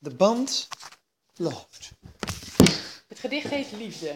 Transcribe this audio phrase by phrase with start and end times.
[0.00, 0.68] De band
[1.36, 1.90] loopt.
[3.08, 4.14] Het gedicht heet Liefde.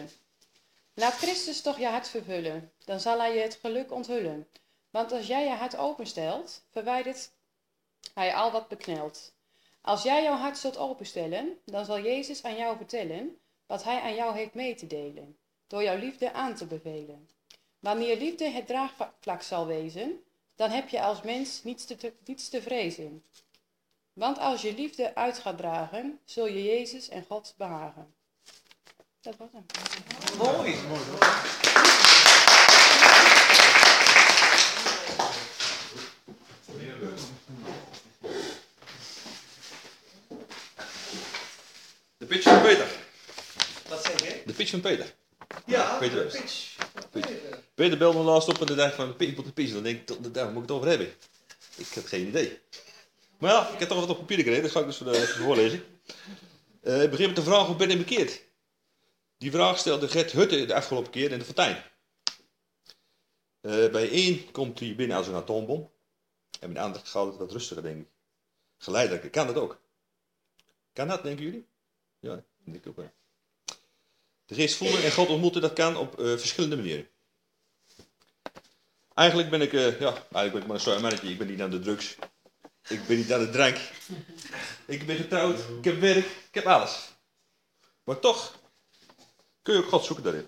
[0.93, 4.47] Laat Christus toch je hart vervullen, dan zal hij je het geluk onthullen.
[4.89, 7.31] Want als jij je hart openstelt, verwijdert
[8.13, 9.33] hij al wat beknelt.
[9.81, 14.15] Als jij jouw hart zult openstellen, dan zal Jezus aan jou vertellen wat hij aan
[14.15, 15.37] jou heeft mee te delen,
[15.67, 17.29] door jouw liefde aan te bevelen.
[17.79, 20.23] Wanneer liefde het draagvlak zal wezen,
[20.55, 23.23] dan heb je als mens niets te, niets te vrezen.
[24.13, 28.13] Want als je liefde uit gaat dragen, zul je Jezus en God behagen.
[29.21, 29.65] Dat was hem.
[30.37, 30.75] Mooi.
[42.17, 42.87] De pitch van Peter.
[43.87, 44.41] Wat zeg je?
[44.45, 45.13] De pitch van Peter.
[45.65, 46.75] Ja, Peter de pitch.
[47.09, 47.59] Peter.
[47.75, 49.73] Peter belde me laatst op en dacht van de pitch de pitch.
[49.73, 51.13] Dan denk ik, tot- daar moet ik het over hebben.
[51.75, 52.59] Ik heb geen idee.
[53.43, 54.61] Maar ja, ik heb toch wat op papier gekregen.
[54.61, 55.83] Dat ga ik dus voor de, even voorlezen.
[56.81, 58.43] Eh, ik begin met de vraag hoe ben je bekeerd?
[59.37, 61.83] Die vraag stelde Gert Hutte de afgelopen keer in de fontein.
[63.61, 65.91] Eh, bij één komt hij binnen als een atoombom.
[66.59, 68.07] En bij de ander gaat het wat rustiger, denk ik.
[68.77, 69.29] Geleidelijker.
[69.29, 69.81] Kan dat ook?
[70.93, 71.65] Kan dat, denken jullie?
[72.19, 73.11] Ja, denk ik ook wel.
[74.45, 77.07] De geest voelen en God ontmoeten, dat kan op eh, verschillende manieren.
[79.13, 81.29] Eigenlijk ben ik, ja, eigenlijk ben ik maar een soort mannetje.
[81.29, 82.17] Ik ben niet aan de drugs.
[82.89, 83.77] Ik ben niet aan de drank.
[84.85, 85.59] Ik ben getrouwd.
[85.77, 86.25] Ik heb werk.
[86.25, 87.09] Ik heb alles.
[88.03, 88.55] Maar toch
[89.61, 90.47] kun je ook God zoeken daarin.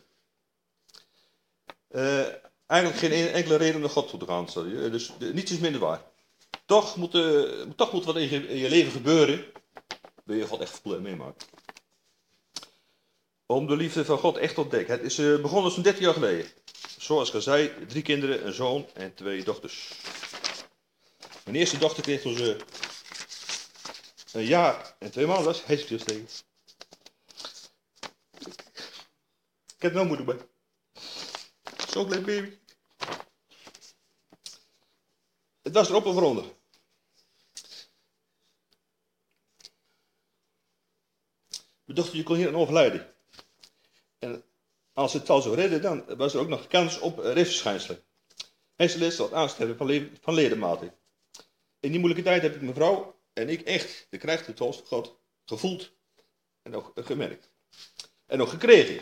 [1.88, 2.26] Eh,
[2.68, 4.50] eigenlijk geen en- enkele reden om naar God toe te gaan.
[4.50, 4.84] sorry.
[4.86, 6.02] Eh, Dus niets is minder waar.
[6.66, 9.46] Toch moet, eh, toch moet wat in je, leven gebeuren.
[10.24, 11.48] Wil je God echt meemaken.
[13.46, 14.94] Om de liefde van God echt te ontdekken.
[15.02, 16.48] Het is begonnen zo'n 13 jaar geleden.
[16.98, 19.92] Zoals gezegd, drie kinderen, een zoon en twee dochters.
[21.46, 22.62] Mijn eerste dochter kreeg toen
[24.32, 26.28] een jaar en twee maanden was, heesjes tegen.
[29.76, 30.38] Ik heb nou moeder bij.
[31.88, 32.58] Zo'n klein baby.
[35.62, 36.44] Het was erop en veronder.
[41.84, 43.16] Mijn dochtertje kon hier aan overlijden.
[44.20, 44.44] En
[44.94, 48.04] als het al zou redden, dan was er ook nog kans op uh, restverschijnselen.
[48.76, 50.98] Hersenletsel, het aansterven van, van ledematen.
[51.80, 54.88] In die moeilijke tijd heb ik mevrouw en ik echt de krijg de toast van
[54.88, 55.92] God gevoeld
[56.62, 57.50] en ook eh, gemerkt.
[58.26, 59.00] En ook gekregen.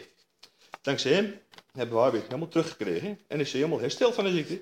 [0.81, 1.41] Dankzij hem
[1.71, 4.61] hebben we haar weer helemaal teruggekregen en is ze helemaal hersteld van de ziekte.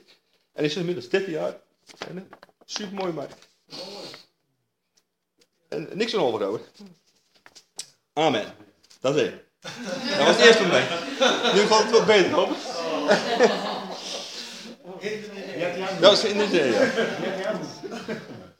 [0.51, 1.61] En is ze inmiddels 13 jaar
[2.07, 2.29] en een
[2.65, 3.35] super mooi meid.
[5.67, 6.65] En niks aan overhouden.
[8.13, 8.55] Amen.
[8.99, 9.43] Dat is het.
[9.61, 10.87] Dat was het eerste mij.
[11.53, 12.49] Nu gaat het wat beter, hoor.
[16.01, 16.71] Dat in de zee.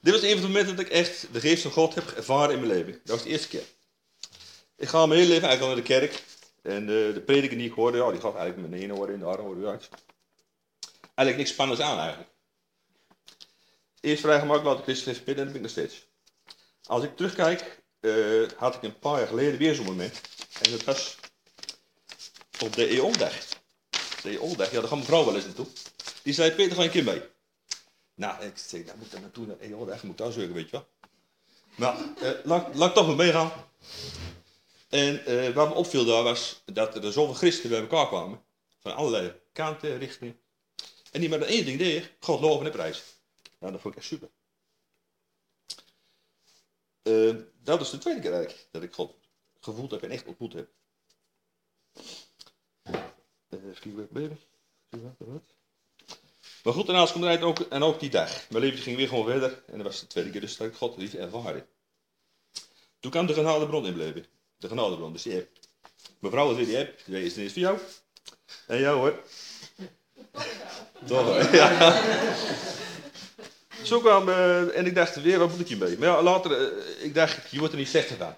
[0.01, 2.53] Dit was een van de momenten dat ik echt de geest van God heb ervaren
[2.53, 2.91] in mijn leven.
[2.91, 3.63] Dat was de eerste keer.
[4.77, 6.23] Ik ga mijn hele leven eigenlijk al naar de kerk.
[6.61, 9.19] En de, de prediker die ik hoorde, ja, die gaf eigenlijk mijn ene oor in,
[9.19, 9.89] de andere oor uit.
[11.01, 12.29] Eigenlijk niks spannends aan eigenlijk.
[13.99, 16.07] Eerst vrij laat ik Christus bidden en dat ben ik nog steeds.
[16.83, 18.13] Als ik terugkijk, eh,
[18.57, 20.21] had ik een paar jaar geleden weer zo'n moment.
[20.61, 21.17] En dat was
[22.59, 23.33] op de EON-dag.
[24.21, 25.67] De EON-dag, ja, daar gaat mijn vrouw wel eens naartoe.
[26.23, 27.21] Die zei, Peter, ga een keer mee?
[28.13, 30.69] Nou, ik zei, daar moet ik daar naartoe naar EON-dag, ik moet daar zorgen, weet
[30.69, 30.87] je wel.
[31.75, 33.51] Maar eh, laat, laat toch maar meegaan.
[34.89, 38.43] En eh, wat me opviel daar was dat er zoveel christenen bij elkaar kwamen.
[38.79, 40.39] Van allerlei kanten, richtingen.
[41.11, 43.03] En die maar één ding deden, God loven en prijzen.
[43.59, 44.29] Nou, dat vond ik echt super.
[47.01, 49.13] Eh, dat is de tweede keer eigenlijk dat ik God
[49.59, 50.69] gevoeld heb en echt ontmoet heb.
[52.83, 53.97] Eh, even
[54.89, 55.43] kijken wat?
[56.63, 58.49] Maar goed, daarnaast komt eruit ook, en ook die dag.
[58.49, 59.63] Mijn leven ging weer gewoon verder.
[59.67, 61.65] En dat was de tweede keer dus dat ik God lief ervaren.
[62.99, 64.25] Toen kwam de genadebron in leven.
[64.57, 65.47] De genadebron, dus die app.
[66.19, 66.99] Mevrouw, wat wil die app?
[67.05, 67.77] Die is ineens voor jou.
[68.67, 69.19] En jou hoor.
[71.05, 72.01] Toch hoor, ja.
[73.83, 75.97] Zo kwam, eh, en ik dacht weer, wat moet ik hiermee?
[75.97, 78.35] Maar ja, later, eh, ik dacht, je wordt er niet slechter van.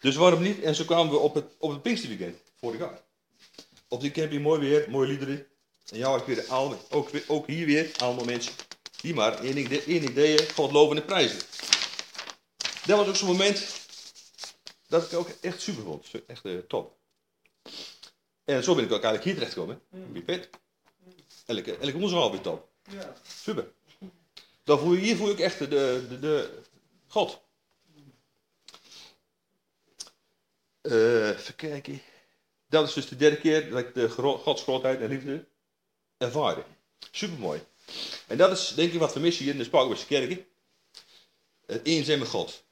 [0.00, 0.60] Dus waarom niet?
[0.60, 3.00] En zo kwamen we op het, op het Pinksterweekend, vorig jaar.
[3.88, 5.46] Op die camping, mooi weer, mooie liederen.
[5.88, 8.52] En ja, ik weer allemaal, ook, weer- ook hier weer, allemaal mensen
[9.00, 11.38] die maar één ding, één God loven en prijzen.
[12.86, 13.66] Dat was ook zo'n moment
[14.88, 16.06] dat ik ook echt super vond.
[16.26, 16.96] Echt eh, top.
[18.44, 19.80] En zo ben ik ook eigenlijk hier terecht gekomen.
[20.12, 20.50] Wie Pet.
[21.46, 22.68] Elke, elke woensdag alweer top.
[22.90, 23.12] Ja.
[23.42, 23.72] Super.
[24.64, 25.66] Dan voel je, hier voel ik echt de,
[26.08, 26.62] de, de
[27.06, 27.40] God.
[30.80, 32.02] Eh, even kijken.
[32.68, 35.44] Dat is dus de derde keer dat ik de Gods grootheid en liefde
[36.22, 36.64] ervaarde.
[37.10, 37.64] Super mooi.
[38.26, 40.46] En dat is denk ik wat we missen hier in de Spakenburgse kerken.
[41.66, 42.64] Het één zijn met God.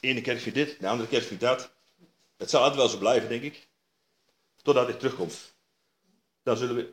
[0.00, 1.70] ene kerk vindt dit, de andere kerk vindt dat.
[2.36, 3.68] Het zal altijd wel zo blijven, denk ik.
[4.62, 5.54] Totdat hij terugkomt.
[6.42, 6.92] Dan zullen we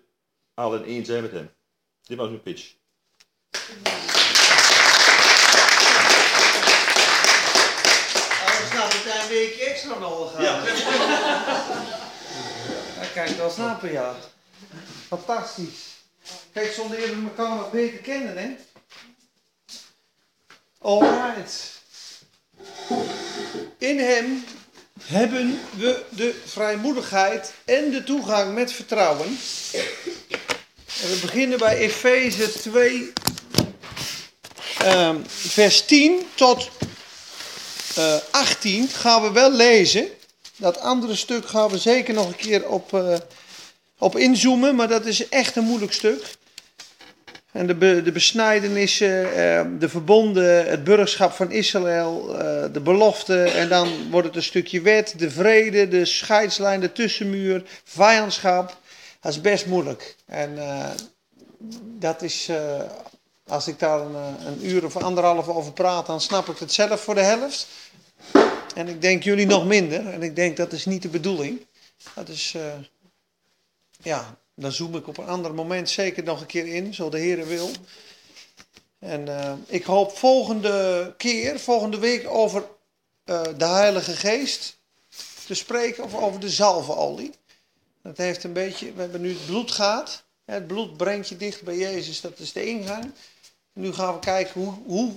[0.54, 1.52] allen één zijn met hem.
[2.02, 2.74] Dit was mijn pitch.
[8.46, 10.44] Anders gaat het een weekje extra nodig gaan.
[10.44, 11.98] Ja.
[13.00, 14.16] Ja, kijk, dat snappen ja.
[15.08, 15.90] Fantastisch.
[16.54, 18.56] Kijk, zonder we elkaar wat beter kennen, hè?
[20.82, 21.82] Alright.
[23.78, 24.44] In hem
[25.04, 29.28] hebben we de vrijmoedigheid en de toegang met vertrouwen.
[31.02, 33.14] En we beginnen bij Efeze 2,
[34.78, 36.70] ehm, vers 10 tot
[37.96, 40.10] eh, 18 gaan we wel lezen.
[40.60, 43.16] Dat andere stuk gaan we zeker nog een keer op, eh,
[43.98, 46.38] op inzoomen, maar dat is echt een moeilijk stuk.
[47.52, 53.44] En de, de besnijdenissen, eh, de verbonden, het burgerschap van Israël, eh, de belofte.
[53.44, 58.78] En dan wordt het een stukje wet, de vrede, de scheidslijn, de tussenmuur, vijandschap.
[59.22, 60.16] Dat is best moeilijk.
[60.26, 60.58] En
[62.00, 62.50] dat is,
[63.48, 64.16] als ik daar een,
[64.46, 67.68] een uur of anderhalf over praat, dan snap ik het zelf voor de helft.
[68.76, 70.08] En ik denk jullie nog minder.
[70.08, 71.66] En ik denk dat is niet de bedoeling.
[72.16, 72.74] Dat is, eh,
[74.02, 77.20] ja, dan zoom ik op een ander moment zeker nog een keer in, zo de
[77.20, 77.72] Heer wil.
[79.00, 82.64] En eh, ik hoop volgende keer, volgende week, over
[83.24, 84.78] eh, de Heilige Geest
[85.46, 87.32] te spreken of over de zalvenolie.
[88.04, 90.24] Dat heeft een beetje, we hebben nu het bloed gehad.
[90.46, 93.12] Het bloed brengt je dicht bij Jezus, dat is de ingang.
[93.74, 95.12] Nu gaan we kijken hoe, hoe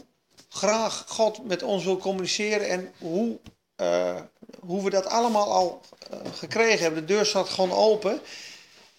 [0.53, 3.39] graag God met ons wil communiceren en hoe,
[3.77, 4.21] eh,
[4.61, 7.07] hoe we dat allemaal al eh, gekregen hebben.
[7.07, 8.21] De deur staat gewoon open.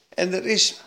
[0.10, 0.82] En er is,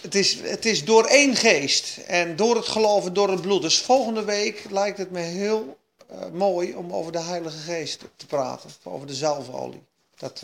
[0.00, 3.62] het, is, het is door één geest en door het geloven, door het bloed.
[3.62, 8.26] Dus volgende week lijkt het me heel eh, mooi om over de Heilige Geest te
[8.26, 8.70] praten.
[8.82, 9.82] Over de zalfolie.
[10.16, 10.42] Dat,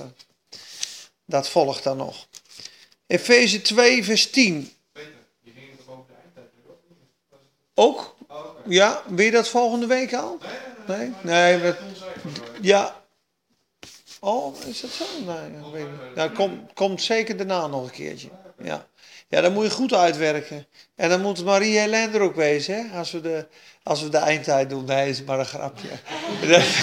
[1.24, 2.26] dat volgt dan nog.
[3.06, 4.75] Efeze 2 vers 10.
[7.78, 8.16] Ook?
[8.68, 10.38] Ja, wil je dat volgende week al?
[10.86, 11.12] Nee?
[11.20, 11.74] Nee, we,
[12.60, 13.04] ja.
[14.20, 15.04] Oh, is dat zo?
[15.26, 15.86] Nee.
[16.14, 18.28] Ja, komt, komt zeker daarna nog een keertje.
[18.62, 18.86] Ja.
[19.28, 20.66] ja, dan moet je goed uitwerken.
[20.94, 22.98] En dan moet Marie Helene er ook wezen, hè?
[22.98, 23.46] Als we de,
[23.82, 24.84] als we de eindtijd doen.
[24.84, 25.88] Nee, is maar een grapje.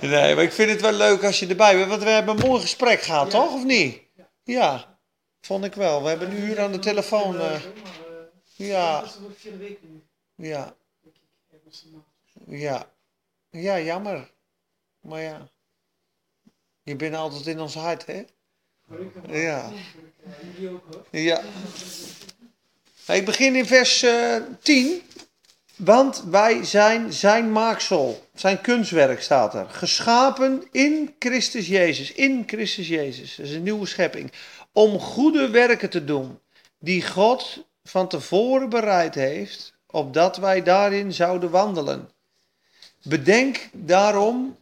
[0.00, 1.88] Nee, maar ik vind het wel leuk als je erbij bent.
[1.88, 3.54] Want we hebben een mooi gesprek gehad, toch?
[3.54, 4.00] Of niet?
[4.44, 4.98] Ja,
[5.40, 6.02] vond ik wel.
[6.02, 7.40] We hebben een uur aan de telefoon.
[7.40, 7.60] eh,
[8.56, 9.04] ja,
[10.34, 10.74] ja,
[12.46, 12.90] ja.
[13.50, 14.30] Ja, jammer.
[15.00, 15.48] Maar ja.
[16.82, 18.24] Je bent altijd in ons hart, hè?
[19.28, 19.72] Ja.
[21.10, 21.42] Ja.
[23.06, 25.02] Ik begin in vers eh 10.
[25.76, 29.68] Want wij zijn zijn maaksel, zijn kunstwerk staat er.
[29.68, 32.12] Geschapen in Christus Jezus.
[32.12, 33.36] In Christus Jezus.
[33.36, 34.32] Dat is een nieuwe schepping.
[34.72, 36.38] Om goede werken te doen.
[36.78, 39.71] Die God van tevoren bereid heeft.
[39.92, 42.10] Opdat wij daarin zouden wandelen.
[43.02, 44.56] Bedenk daarom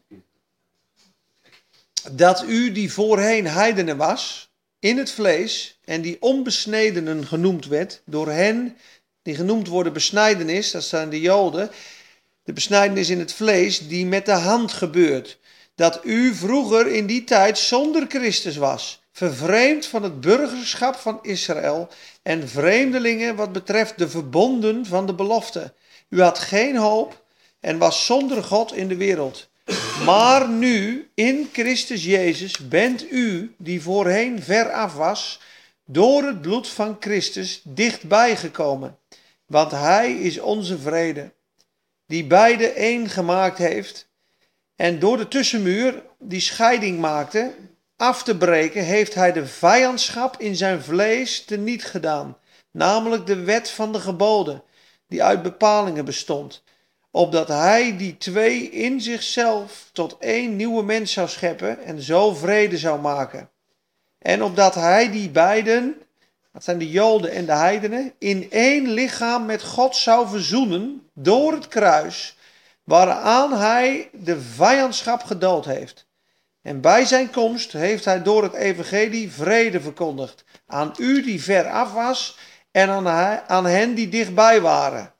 [2.10, 8.28] dat u die voorheen heidenen was, in het vlees, en die onbesnedenen genoemd werd, door
[8.28, 8.76] hen
[9.22, 11.70] die genoemd worden besnijdenis, dat zijn de Joden,
[12.42, 15.38] de besnijdenis in het vlees, die met de hand gebeurt.
[15.74, 21.88] Dat u vroeger in die tijd zonder Christus was, vervreemd van het burgerschap van Israël
[22.30, 25.72] en vreemdelingen wat betreft de verbonden van de belofte.
[26.08, 27.24] U had geen hoop
[27.60, 29.48] en was zonder God in de wereld.
[30.04, 35.40] Maar nu, in Christus Jezus, bent u, die voorheen ver af was,
[35.84, 38.98] door het bloed van Christus dichtbij gekomen.
[39.46, 41.32] Want Hij is onze vrede,
[42.06, 44.08] die beide één gemaakt heeft.
[44.76, 47.54] En door de tussenmuur, die scheiding maakte,
[48.00, 52.36] af te breken, heeft Hij de vijandschap in zijn vlees teniet gedaan.
[52.70, 54.62] Namelijk de wet van de geboden,
[55.06, 56.62] die uit bepalingen bestond
[57.10, 62.78] opdat hij die twee in zichzelf tot één nieuwe mens zou scheppen en zo vrede
[62.78, 63.50] zou maken.
[64.18, 66.02] En opdat hij die beiden,
[66.52, 71.52] dat zijn de Joden en de heidenen, in één lichaam met God zou verzoenen door
[71.52, 72.36] het kruis,
[72.84, 76.06] waaraan hij de vijandschap gedood heeft.
[76.62, 81.70] En bij zijn komst heeft hij door het evangelie vrede verkondigd aan u die ver
[81.70, 82.38] af was
[82.70, 83.08] en
[83.46, 85.14] aan, hen die dichtbij waren.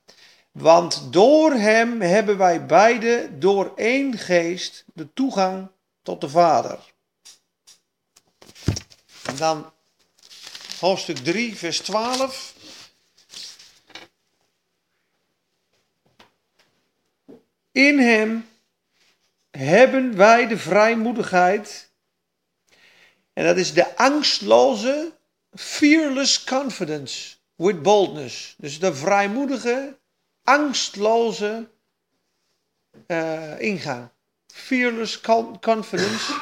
[0.53, 5.71] Want door hem hebben wij beide door één geest de toegang
[6.03, 6.79] tot de Vader.
[9.25, 9.73] En dan
[10.81, 12.55] hoofdstuk 3, vers 12.
[17.73, 18.49] In hem
[19.51, 21.91] hebben wij de vrijmoedigheid.
[23.33, 25.13] En dat is de angstloze,
[25.55, 28.55] fearless confidence with boldness.
[28.59, 29.99] Dus de vrijmoedige,
[30.45, 31.69] angstloze
[33.07, 34.09] uh, ingang.
[34.47, 35.21] Fearless
[35.61, 36.41] confidence.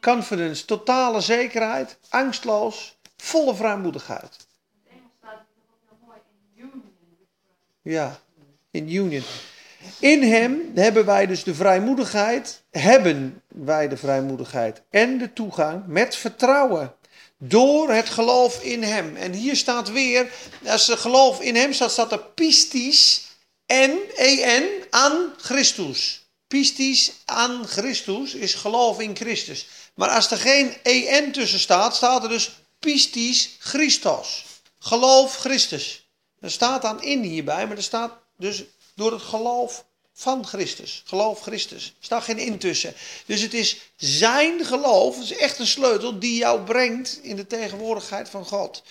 [0.00, 4.46] Confidence, totale zekerheid, angstloos, volle vrijmoedigheid.
[7.82, 8.20] Ja,
[8.70, 9.24] in union.
[9.98, 16.16] In hem hebben wij dus de vrijmoedigheid, hebben wij de vrijmoedigheid en de toegang met
[16.16, 16.94] vertrouwen.
[17.38, 19.16] Door het geloof in hem.
[19.16, 20.32] En hier staat weer,
[20.66, 23.26] als er geloof in hem staat, staat er pistis
[23.66, 23.98] en,
[24.42, 26.26] en, aan Christus.
[26.48, 29.68] Pistis aan Christus is geloof in Christus.
[29.94, 34.44] Maar als er geen en tussen staat, staat er dus pistis Christos.
[34.78, 36.08] Geloof Christus.
[36.40, 38.64] Er staat dan in hierbij, maar er staat dus
[38.98, 41.02] door het geloof van Christus.
[41.06, 41.86] Geloof Christus.
[41.86, 42.94] Er staat geen intussen.
[43.26, 47.46] Dus het is zijn geloof, het is echt een sleutel die jou brengt in de
[47.46, 48.82] tegenwoordigheid van God.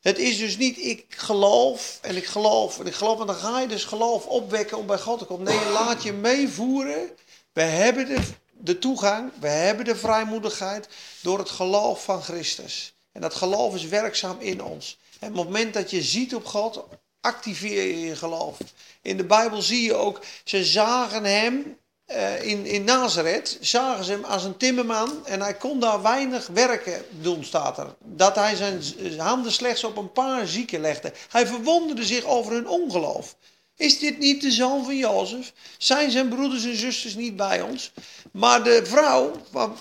[0.00, 3.20] Het is dus niet ik geloof en ik geloof en ik geloof.
[3.20, 5.44] En dan ga je dus geloof opwekken om bij God te komen.
[5.44, 7.10] Nee, laat je meevoeren.
[7.52, 10.88] We hebben de, toegang, we hebben de vrijmoedigheid
[11.22, 12.94] door het geloof van Christus.
[13.12, 14.98] En dat geloof is werkzaam in ons.
[15.18, 16.84] Het moment dat je ziet op God,
[17.22, 18.58] activeer je je geloof.
[19.02, 21.76] In de Bijbel zie je ook, ze zagen hem
[22.06, 26.46] uh, in, in Nazareth, zagen ze hem als een timmerman en hij kon daar weinig
[26.46, 27.94] werken doen, staat er.
[27.98, 28.82] Dat hij zijn
[29.18, 31.12] handen slechts op een paar zieken legde.
[31.28, 33.36] Hij verwonderde zich over hun ongeloof.
[33.82, 35.52] Is dit niet de zoon van Jozef?
[35.78, 37.92] Zijn zijn broeders en zusters niet bij ons?
[38.32, 39.32] Maar de vrouw,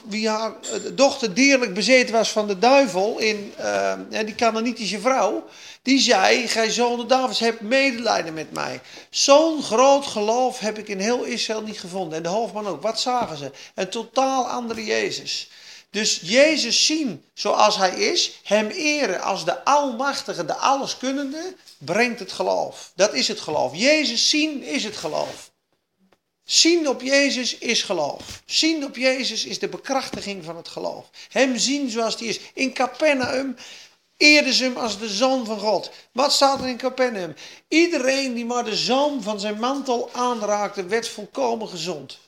[0.08, 3.94] wie haar eh, dochter dierlijk bezeten was van de duivel, in, uh,
[4.26, 5.48] die Canaanitische vrouw,
[5.82, 8.82] die zei, gij zoon Davids, heb medelijden met mij.
[9.10, 12.18] Zo'n groot geloof heb ik in heel Israël niet gevonden.
[12.18, 12.82] En de hoofdman ook.
[12.82, 13.52] Wat zagen ze?
[13.76, 15.50] Een totaal andere Jezus.
[15.92, 22.32] Dus Jezus zien zoals hij is, hem eren als de almachtige, de alleskunnende, brengt het
[22.32, 22.92] geloof.
[22.96, 23.76] Dat is het geloof.
[23.76, 25.52] Jezus zien is het geloof.
[26.44, 28.42] Zien op Jezus is geloof.
[28.46, 31.10] Zien op Jezus is de bekrachtiging van het geloof.
[31.30, 32.40] Hem zien zoals hij is.
[32.54, 33.56] In Capernaum
[34.18, 35.92] eerden ze hem als de zoon van God.
[36.12, 37.36] Wat staat er in Capernaum?
[37.68, 42.20] Iedereen die maar de zoon van zijn mantel aanraakte, werd volkomen gezond.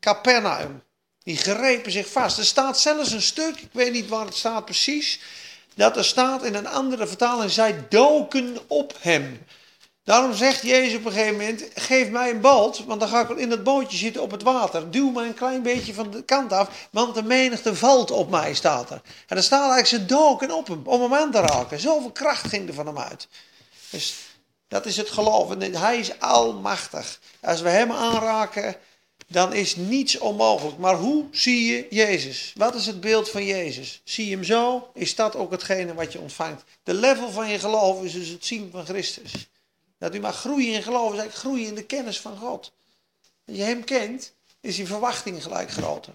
[0.00, 0.82] Capernaum.
[1.30, 2.38] Die grepen zich vast.
[2.38, 5.20] Er staat zelfs een stuk, ik weet niet waar het staat precies,
[5.74, 9.46] dat er staat in een andere vertaling, zij doken op hem.
[10.04, 13.38] Daarom zegt Jezus op een gegeven moment: Geef mij een boot, want dan ga ik
[13.38, 14.90] in het bootje zitten op het water.
[14.90, 18.54] Duw me een klein beetje van de kant af, want de menigte valt op mij,
[18.54, 19.00] staat er.
[19.04, 21.80] En dan staat eigenlijk: Ze doken op hem om hem aan te raken.
[21.80, 23.28] Zoveel kracht ging er van hem uit.
[23.90, 24.14] Dus
[24.68, 25.50] dat is het geloof.
[25.50, 27.18] En hij is almachtig.
[27.40, 28.76] Als we hem aanraken,
[29.32, 30.78] dan is niets onmogelijk.
[30.78, 32.52] Maar hoe zie je Jezus?
[32.56, 34.00] Wat is het beeld van Jezus?
[34.04, 34.90] Zie je hem zo?
[34.94, 36.64] Is dat ook hetgene wat je ontvangt?
[36.82, 39.32] De level van je geloof is dus het zien van Christus.
[39.98, 42.72] Dat u mag groeien in geloof, is eigenlijk groeien in de kennis van God.
[43.46, 46.14] Als je hem kent, is die verwachting gelijk groter.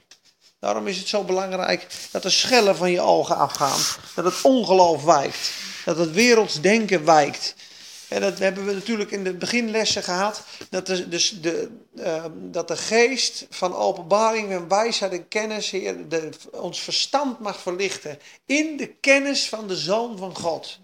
[0.60, 3.79] Daarom is het zo belangrijk dat de schellen van je ogen afgaan.
[4.15, 5.51] Dat het ongeloof wijkt.
[5.86, 7.55] Dat het werelds denken wijkt.
[8.09, 10.43] En dat hebben we natuurlijk in de beginlessen gehad.
[10.69, 16.09] Dat de, dus de, uh, dat de geest van openbaring en wijsheid en kennis, Heer,
[16.09, 18.19] de, ons verstand mag verlichten.
[18.45, 20.79] In de kennis van de Zoon van God.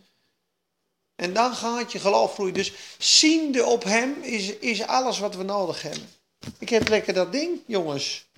[1.15, 2.53] En dan gaat je geloof groeien.
[2.53, 6.09] Dus ziende op hem is, is alles wat we nodig hebben.
[6.57, 8.29] Ik heb lekker dat ding, jongens.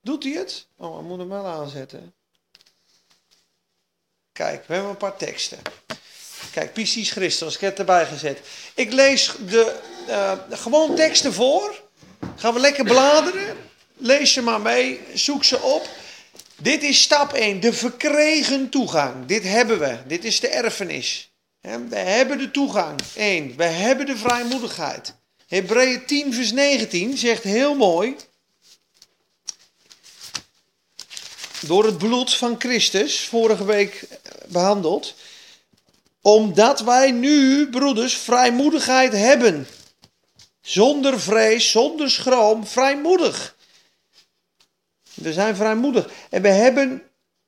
[0.00, 0.66] Doet hij het?
[0.76, 2.14] Oh, we moeten hem wel aanzetten.
[4.32, 5.58] Kijk, we hebben een paar teksten.
[6.56, 8.40] Kijk, precies Christus, ik heb het erbij gezet.
[8.74, 11.82] Ik lees de, uh, gewoon teksten voor.
[12.36, 13.56] Gaan we lekker bladeren.
[13.96, 15.88] Lees ze maar mee, zoek ze op.
[16.56, 19.26] Dit is stap 1, de verkregen toegang.
[19.26, 21.30] Dit hebben we, dit is de erfenis.
[21.60, 23.00] We hebben de toegang.
[23.16, 23.56] 1.
[23.56, 25.14] We hebben de vrijmoedigheid.
[25.46, 28.16] Hebreeën 10, vers 19 zegt heel mooi.
[31.60, 34.08] Door het bloed van Christus, vorige week
[34.46, 35.14] behandeld
[36.26, 39.66] omdat wij nu, broeders, vrijmoedigheid hebben.
[40.60, 43.56] Zonder vrees, zonder schroom, vrijmoedig.
[45.14, 46.08] We zijn vrijmoedig.
[46.30, 47.02] En we hebben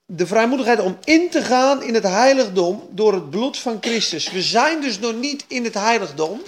[0.06, 4.30] de vrijmoedigheid om in te gaan in het heiligdom door het bloed van Christus.
[4.30, 6.42] We zijn dus nog niet in het heiligdom.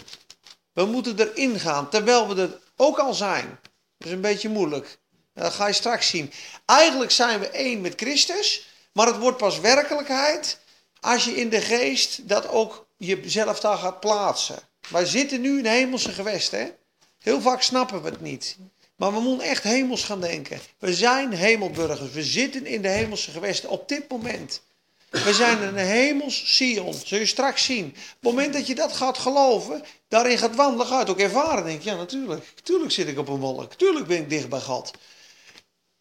[0.72, 3.58] We moeten erin gaan, terwijl we er ook al zijn.
[3.99, 4.99] Dat is een beetje moeilijk.
[5.34, 6.32] Dat ga je straks zien.
[6.64, 10.58] Eigenlijk zijn we één met Christus, maar het wordt pas werkelijkheid
[11.00, 14.59] als je in de geest dat ook jezelf daar gaat plaatsen.
[14.88, 16.75] Wij zitten nu in hemelse gewesten.
[17.19, 18.57] Heel vaak snappen we het niet.
[18.97, 20.61] Maar we moeten echt hemels gaan denken.
[20.78, 22.12] We zijn hemelburgers.
[22.12, 24.62] We zitten in de hemelse gewesten op dit moment.
[25.11, 26.95] We zijn een hemels Sion.
[26.95, 27.87] Zul je straks zien.
[27.87, 31.19] Op het moment dat je dat gaat geloven, daarin gaat wandelen, ga je het ook
[31.19, 31.64] ervaren.
[31.64, 32.52] Denk je, ja natuurlijk.
[32.62, 33.75] Tuurlijk zit ik op een wolk.
[33.75, 34.90] Tuurlijk ben ik dicht bij God.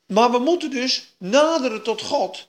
[0.06, 2.48] Maar we moeten dus naderen tot God.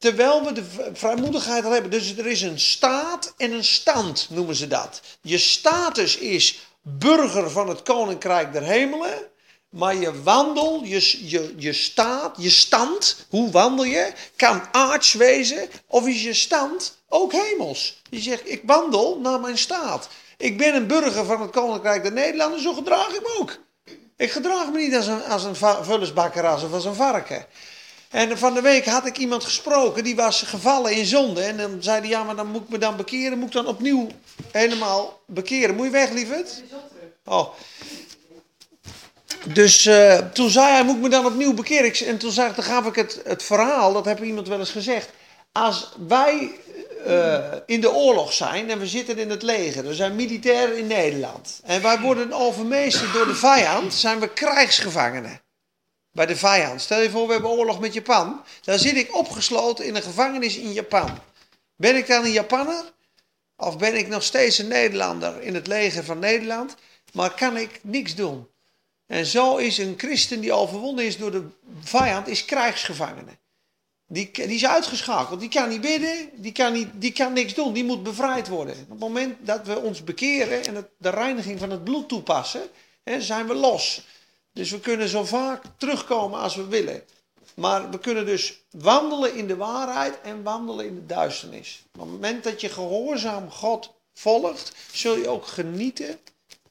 [0.00, 1.90] Terwijl we de vrijmoedigheid al hebben.
[1.90, 5.00] Dus er is een staat en een stand, noemen ze dat.
[5.20, 9.28] Je status is burger van het koninkrijk der hemelen.
[9.68, 15.68] Maar je wandel, je, je, je staat, je stand, hoe wandel je, kan aards wezen
[15.86, 18.02] of is je stand ook hemels.
[18.10, 20.08] Je zegt, ik wandel naar mijn staat.
[20.36, 23.58] Ik ben een burger van het Koninkrijk der Nederlanden, zo gedraag ik me ook.
[24.16, 27.46] Ik gedraag me niet als een, als een vullersbakkeras of als een varken.
[28.10, 31.42] En van de week had ik iemand gesproken, die was gevallen in zonde.
[31.42, 33.66] En dan zei hij, ja, maar dan moet ik me dan bekeren, moet ik dan
[33.66, 34.08] opnieuw
[34.52, 35.74] helemaal bekeren.
[35.76, 36.62] Moet je weg, lieverd?
[37.24, 37.48] Oh.
[39.44, 42.06] Dus uh, toen zei hij, moet ik me dan opnieuw bekeren?
[42.06, 45.08] En toen, zei, dan gaf ik het, het verhaal, dat heb iemand wel eens gezegd.
[45.52, 46.50] Als wij
[47.06, 50.86] uh, in de oorlog zijn en we zitten in het leger, we zijn militairen in
[50.86, 51.60] Nederland.
[51.64, 55.40] En wij worden overmeesterd door de vijand, zijn we krijgsgevangenen.
[56.12, 56.80] Bij de vijand.
[56.80, 58.42] Stel je voor, we hebben oorlog met Japan.
[58.62, 61.18] Dan zit ik opgesloten in een gevangenis in Japan.
[61.76, 62.92] Ben ik dan een Japanner?
[63.56, 66.76] Of ben ik nog steeds een Nederlander in het leger van Nederland?
[67.12, 68.48] Maar kan ik niks doen?
[69.06, 71.46] En zo is een christen die overwonnen is door de
[71.80, 73.38] vijand, is krijgsgevangene.
[74.06, 75.40] Die, die is uitgeschakeld.
[75.40, 77.72] Die kan niet bidden, die kan, niet, die kan niks doen.
[77.72, 78.74] Die moet bevrijd worden.
[78.74, 82.62] Op het moment dat we ons bekeren en de reiniging van het bloed toepassen,
[83.04, 84.02] hè, zijn we los.
[84.52, 87.02] Dus we kunnen zo vaak terugkomen als we willen.
[87.54, 91.82] Maar we kunnen dus wandelen in de waarheid en wandelen in de duisternis.
[91.92, 96.18] Op het moment dat je gehoorzaam God volgt, zul je ook genieten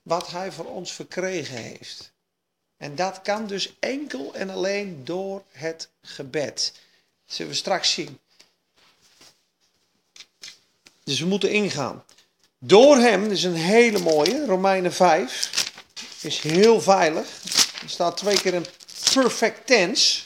[0.01, 2.11] wat Hij voor ons verkregen heeft.
[2.77, 6.71] En dat kan dus enkel en alleen door het gebed.
[7.25, 8.19] Dat zullen we straks zien.
[11.03, 12.03] Dus we moeten ingaan.
[12.57, 15.71] Door hem, dat is een hele mooie, Romeinen 5,
[16.21, 17.27] is heel veilig.
[17.81, 18.65] Er staat twee keer een
[19.13, 20.21] perfect tense.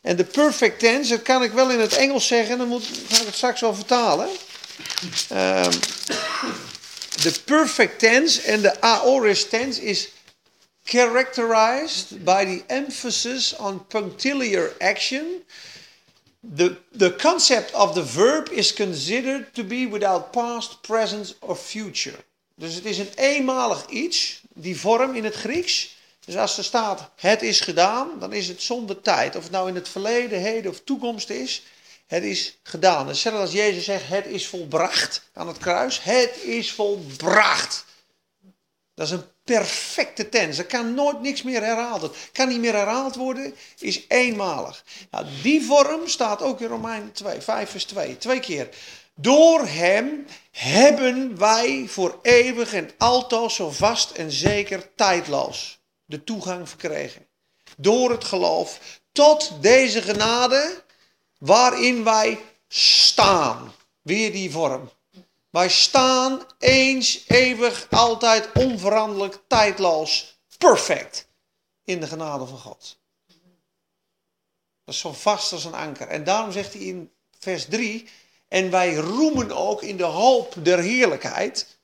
[0.00, 3.20] En de perfect tense, dat kan ik wel in het Engels zeggen, dan moet, ga
[3.20, 4.28] ik het straks wel vertalen.
[5.32, 5.70] Um,
[7.22, 10.08] de perfect tense en de aorist tense is
[10.84, 15.44] characterized by the emphasis on punctiliar action.
[16.56, 22.16] The, the concept of the verb is considered to be without past, present or future.
[22.54, 25.96] Dus het is een eenmalig iets, die vorm in het Grieks.
[26.28, 29.36] Dus als er staat het is gedaan, dan is het zonder tijd.
[29.36, 31.62] Of het nou in het verleden, heden of toekomst is,
[32.06, 33.08] het is gedaan.
[33.08, 36.02] Hetzelfde als Jezus zegt het is volbracht aan het kruis.
[36.02, 37.84] Het is volbracht.
[38.94, 40.58] Dat is een perfecte tens.
[40.58, 42.18] Er kan nooit niks meer herhaald worden.
[42.32, 44.84] Kan niet meer herhaald worden, is eenmalig.
[45.10, 48.16] Nou, die vorm staat ook in Romeinen 2, 5 vers 2.
[48.16, 48.68] Twee keer.
[49.14, 55.77] Door hem hebben wij voor eeuwig en altoos zo vast en zeker tijdloos
[56.08, 57.26] de toegang verkregen.
[57.76, 60.82] Door het geloof tot deze genade
[61.38, 63.74] waarin wij staan.
[64.02, 64.90] Weer die vorm.
[65.50, 71.28] Wij staan eens, eeuwig, altijd, onveranderlijk, tijdloos, perfect
[71.84, 72.98] in de genade van God.
[74.84, 76.08] Dat is zo vast als een anker.
[76.08, 78.08] En daarom zegt hij in vers 3,
[78.48, 81.77] en wij roemen ook in de hoop der heerlijkheid.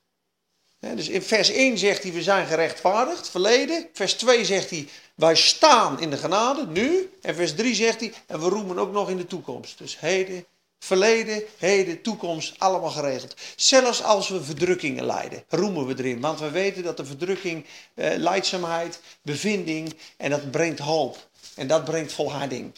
[0.94, 3.88] Dus in vers 1 zegt hij, we zijn gerechtvaardigd, verleden.
[3.92, 7.10] Vers 2 zegt hij, wij staan in de genade, nu.
[7.22, 9.78] En vers 3 zegt hij, en we roemen ook nog in de toekomst.
[9.78, 10.44] Dus heden,
[10.84, 13.34] Verleden, heden, toekomst, allemaal geregeld.
[13.56, 16.20] Zelfs als we verdrukkingen lijden, roemen we erin.
[16.20, 21.28] Want we weten dat de verdrukking, eh, leidzaamheid, bevinding en dat brengt hoop.
[21.54, 22.72] En dat brengt volharding.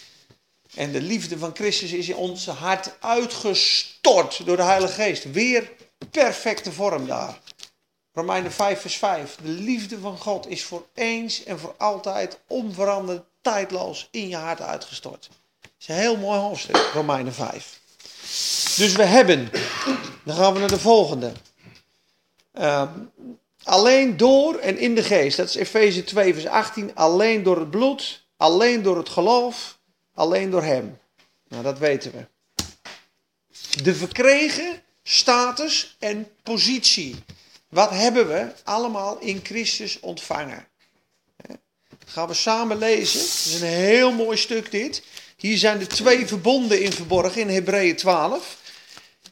[0.75, 5.33] En de liefde van Christus is in ons hart uitgestort door de Heilige Geest.
[5.33, 5.71] Weer
[6.11, 7.38] perfecte vorm daar.
[8.17, 9.37] Romeinen 5 vers 5.
[9.43, 14.61] De liefde van God is voor eens en voor altijd onveranderd, tijdloos in je hart
[14.61, 15.29] uitgestort.
[15.61, 17.81] Dat is een heel mooi hoofdstuk, Romeinen 5.
[18.77, 19.51] Dus we hebben,
[20.25, 21.33] dan gaan we naar de volgende.
[22.55, 22.91] Uh,
[23.63, 26.95] alleen door en in de geest, dat is Efeze 2, vers 18.
[26.95, 29.79] Alleen door het bloed, alleen door het geloof,
[30.15, 30.99] alleen door Hem.
[31.49, 32.27] Nou, dat weten we.
[33.83, 37.17] De verkregen status en positie.
[37.69, 40.69] Wat hebben we allemaal in Christus ontvangen?
[41.89, 43.21] Dat gaan we samen lezen.
[43.21, 45.03] Het is een heel mooi stuk dit.
[45.37, 48.57] Hier zijn de twee verbonden in verborgen in Hebreeën 12.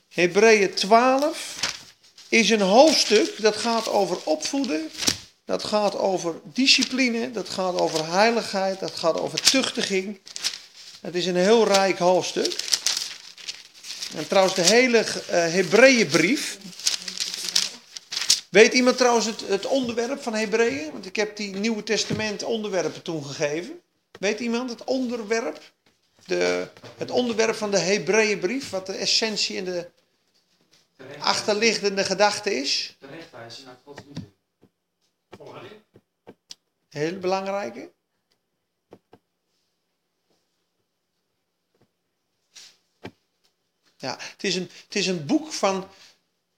[0.08, 1.72] Hebreeën 12
[2.28, 4.90] is een hoofdstuk dat gaat over opvoeden
[5.44, 10.20] Dat gaat over discipline, dat gaat over heiligheid, dat gaat over tuchtiging.
[11.00, 12.56] Het is een heel rijk hoofdstuk.
[14.16, 16.58] En trouwens, de hele uh, Hebreeënbrief.
[18.54, 20.92] Weet iemand trouwens het, het onderwerp van Hebreeën?
[20.92, 23.80] Want ik heb die Nieuwe Testament onderwerpen toen gegeven.
[24.18, 25.72] Weet iemand het onderwerp?
[26.26, 29.90] De, het onderwerp van de Hebreeënbrief, wat de essentie en de
[31.18, 32.96] achterliggende gedachte is?
[32.98, 34.30] Terechtwijzen naar Gods liefde.
[36.88, 37.92] Heel belangrijke.
[43.96, 45.88] Ja, het is, een, het is een boek van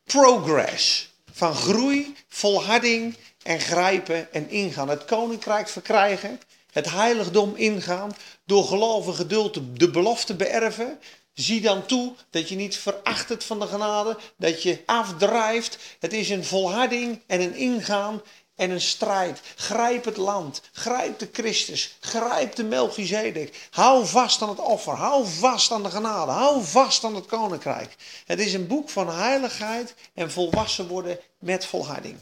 [0.04, 1.14] progress.
[1.37, 4.88] Van groei, volharding en grijpen en ingaan.
[4.88, 6.40] Het koninkrijk verkrijgen.
[6.72, 8.16] Het heiligdom ingaan.
[8.44, 10.99] Door geloof geduld de belofte beërven.
[11.33, 14.16] Zie dan toe dat je niet veracht van de genade.
[14.37, 15.79] Dat je afdrijft.
[15.99, 18.22] Het is een volharding en een ingaan
[18.57, 19.40] en een strijd.
[19.57, 20.61] Grijp het land.
[20.73, 21.97] Grijp de Christus.
[22.01, 23.69] Grijp de Melchizedek.
[23.71, 24.95] Hou vast aan het offer.
[24.95, 26.33] Hou vast aan de genade.
[26.33, 27.97] Hou vast aan het koninkrijk.
[28.27, 32.19] Het is een boek van heiligheid en volwassen worden met volharding.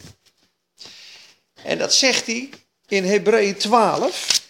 [1.55, 2.51] En dat zegt hij
[2.89, 4.43] in Hebreeën 12.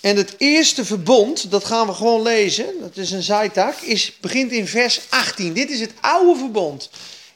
[0.00, 4.52] En het eerste verbond, dat gaan we gewoon lezen, dat is een zijtak, is, begint
[4.52, 5.52] in vers 18.
[5.52, 6.90] Dit is het oude verbond.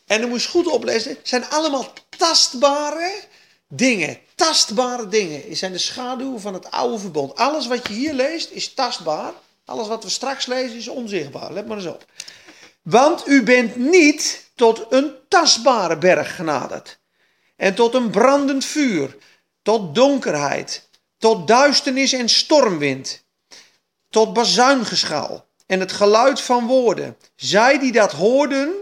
[0.07, 3.23] En dan moet je goed oplezen, het zijn allemaal tastbare
[3.69, 4.19] dingen.
[4.35, 5.57] Tastbare dingen.
[5.57, 7.35] Zijn de schaduwen van het oude verbond.
[7.35, 9.33] Alles wat je hier leest is tastbaar.
[9.65, 11.53] Alles wat we straks lezen is onzichtbaar.
[11.53, 12.05] Let maar eens op.
[12.83, 16.99] Want u bent niet tot een tastbare berg genaderd.
[17.57, 19.17] En tot een brandend vuur.
[19.63, 20.89] Tot donkerheid.
[21.19, 23.25] Tot duisternis en stormwind.
[24.11, 25.47] Tot bazuingeschaal.
[25.67, 27.17] En het geluid van woorden.
[27.37, 28.75] Zij die dat hoorden,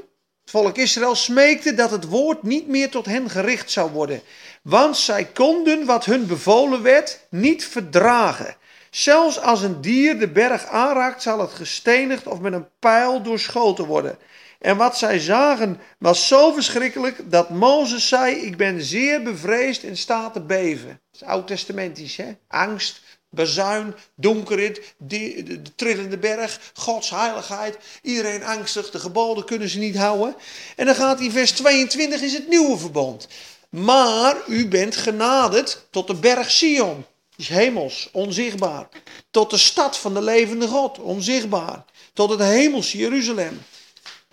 [0.45, 4.23] volk Israël smeekte dat het woord niet meer tot hen gericht zou worden,
[4.63, 8.57] want zij konden wat hun bevolen werd niet verdragen.
[8.91, 13.87] Zelfs als een dier de berg aanraakt, zal het gestenigd of met een pijl doorschoten
[13.87, 14.19] worden.
[14.65, 19.97] En wat zij zagen was zo verschrikkelijk dat Mozes zei: Ik ben zeer bevreesd en
[19.97, 20.89] staat te beven.
[20.89, 22.37] Dat is oud-testamentisch, hè?
[22.49, 23.01] Angst,
[23.35, 27.79] bezuin, donkerheid, de, de, de, trillende berg, Gods heiligheid.
[28.03, 30.37] Iedereen angstig, de geboden kunnen ze niet houden.
[30.77, 33.29] En dan gaat in vers 22 is het nieuwe verbond.
[33.69, 37.05] Maar u bent genaderd tot de berg Sion.
[37.37, 38.89] is hemels, onzichtbaar.
[39.31, 41.85] Tot de stad van de levende God, onzichtbaar.
[42.13, 43.61] Tot het hemels Jeruzalem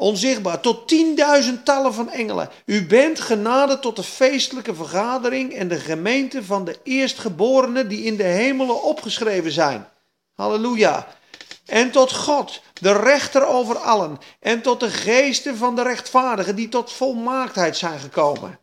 [0.02, 2.50] onzichtbaar, tot tienduizendtallen van engelen.
[2.66, 8.18] U bent genaderd tot de feestelijke vergadering en de gemeente van de eerstgeborenen die in
[8.18, 9.88] de hemelen opgeschreven zijn.
[10.34, 11.08] Halleluja.
[11.66, 16.70] En tot God, de rechter over allen, en tot de geesten van de rechtvaardigen die
[16.70, 18.60] tot volmaaktheid zijn gekomen.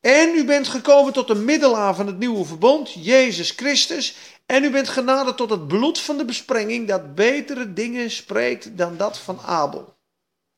[0.00, 4.16] En u bent gekomen tot de middelaar van het nieuwe verbond, Jezus Christus.
[4.46, 8.96] En u bent genaderd tot het bloed van de besprenging dat betere dingen spreekt dan
[8.96, 9.98] dat van Abel.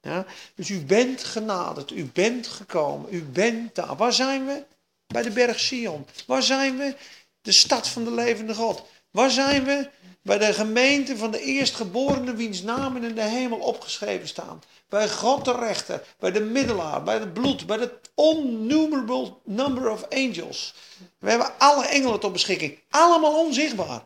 [0.03, 0.25] Ja?
[0.55, 3.97] Dus u bent genaderd, u bent gekomen, u bent daar.
[3.97, 4.65] Waar zijn we?
[5.07, 6.07] Bij de berg Sion.
[6.27, 6.95] Waar zijn we?
[7.41, 8.83] De stad van de levende God.
[9.11, 9.89] Waar zijn we?
[10.23, 14.63] Bij de gemeente van de eerstgeborenen wiens namen in de hemel opgeschreven staan.
[14.89, 20.07] Bij God de rechter, bij de middelaar, bij het bloed, bij het unnumerable number of
[20.09, 20.75] angels.
[21.19, 22.79] We hebben alle engelen tot beschikking.
[22.91, 24.05] Allemaal onzichtbaar.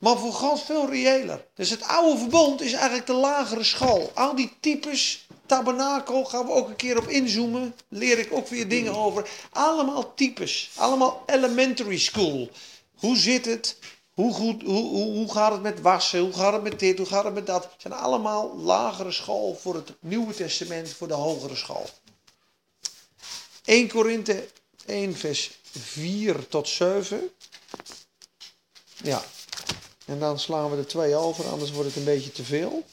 [0.00, 1.46] Maar voor God veel reëler.
[1.54, 4.10] Dus het oude verbond is eigenlijk de lagere school.
[4.14, 7.74] Al die types, tabernakel, gaan we ook een keer op inzoomen.
[7.88, 9.28] Leer ik ook weer dingen over.
[9.50, 10.70] Allemaal types.
[10.76, 12.50] Allemaal elementary school.
[12.94, 13.78] Hoe zit het?
[14.14, 16.20] Hoe, goed, hoe, hoe, hoe gaat het met wassen?
[16.20, 16.98] Hoe gaat het met dit?
[16.98, 17.62] Hoe gaat het met dat?
[17.62, 21.88] Het zijn allemaal lagere school voor het Nieuwe Testament, voor de hogere school.
[23.64, 24.48] 1 Korinthe
[24.86, 27.30] 1 vers 4 tot 7.
[29.02, 29.24] Ja,
[30.06, 32.86] en dan slaan we er twee over, anders wordt het een beetje te veel.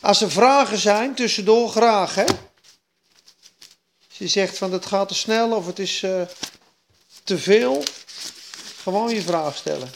[0.00, 2.24] Als er vragen zijn, tussendoor graag hè.
[4.08, 6.22] Als je zegt van het gaat te snel of het is uh,
[7.24, 7.82] te veel,
[8.82, 9.90] gewoon je vraag stellen.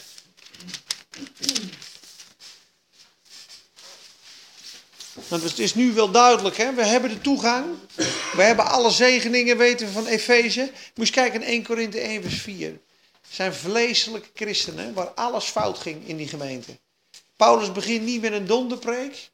[5.27, 6.73] Want het is nu wel duidelijk, hè?
[6.73, 7.65] we hebben de toegang.
[8.35, 10.71] We hebben alle zegeningen weten van Efeze.
[10.95, 12.79] Moet je kijken in 1 Korinthe 1 vers 4
[13.31, 16.79] zijn vleeselijke christenen waar alles fout ging in die gemeente.
[17.35, 19.29] Paulus begint niet met een donderpreek.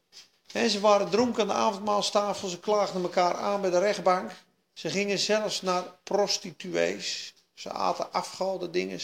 [0.51, 4.31] ze waren dronken aan de avondmaalstafel, ze klaagden elkaar aan bij de rechtbank.
[4.73, 7.33] Ze gingen zelfs naar prostituees.
[7.53, 8.99] Ze aten afgehouden dingen.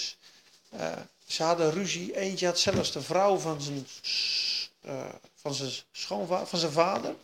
[0.74, 0.92] Uh,
[1.26, 2.18] ze hadden ruzie.
[2.18, 3.88] Eentje had zelfs de vrouw van zijn,
[4.86, 7.16] uh, van zijn, schoonvader, van zijn vader.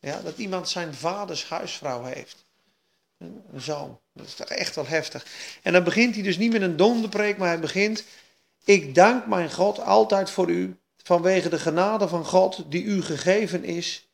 [0.00, 2.36] Ja, dat iemand zijn vaders huisvrouw heeft.
[3.18, 4.00] Een zoon.
[4.20, 5.26] Dat is toch echt wel heftig.
[5.62, 8.04] En dan begint hij dus niet met een donderpreek, maar hij begint...
[8.64, 13.64] Ik dank mijn God altijd voor u, vanwege de genade van God die u gegeven
[13.64, 14.08] is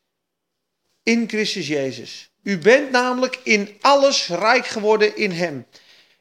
[1.03, 2.29] in Christus Jezus.
[2.43, 5.65] U bent namelijk in alles rijk geworden in Hem.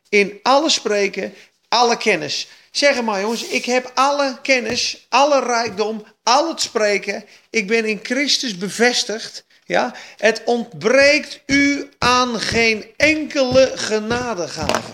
[0.09, 1.35] In alles spreken,
[1.69, 2.49] alle kennis.
[2.71, 7.25] Zeg maar jongens, ik heb alle kennis, alle rijkdom, al het spreken.
[7.51, 9.45] Ik ben in Christus bevestigd.
[9.67, 9.95] Ja?
[10.17, 14.93] Het ontbreekt u aan geen enkele genadegave.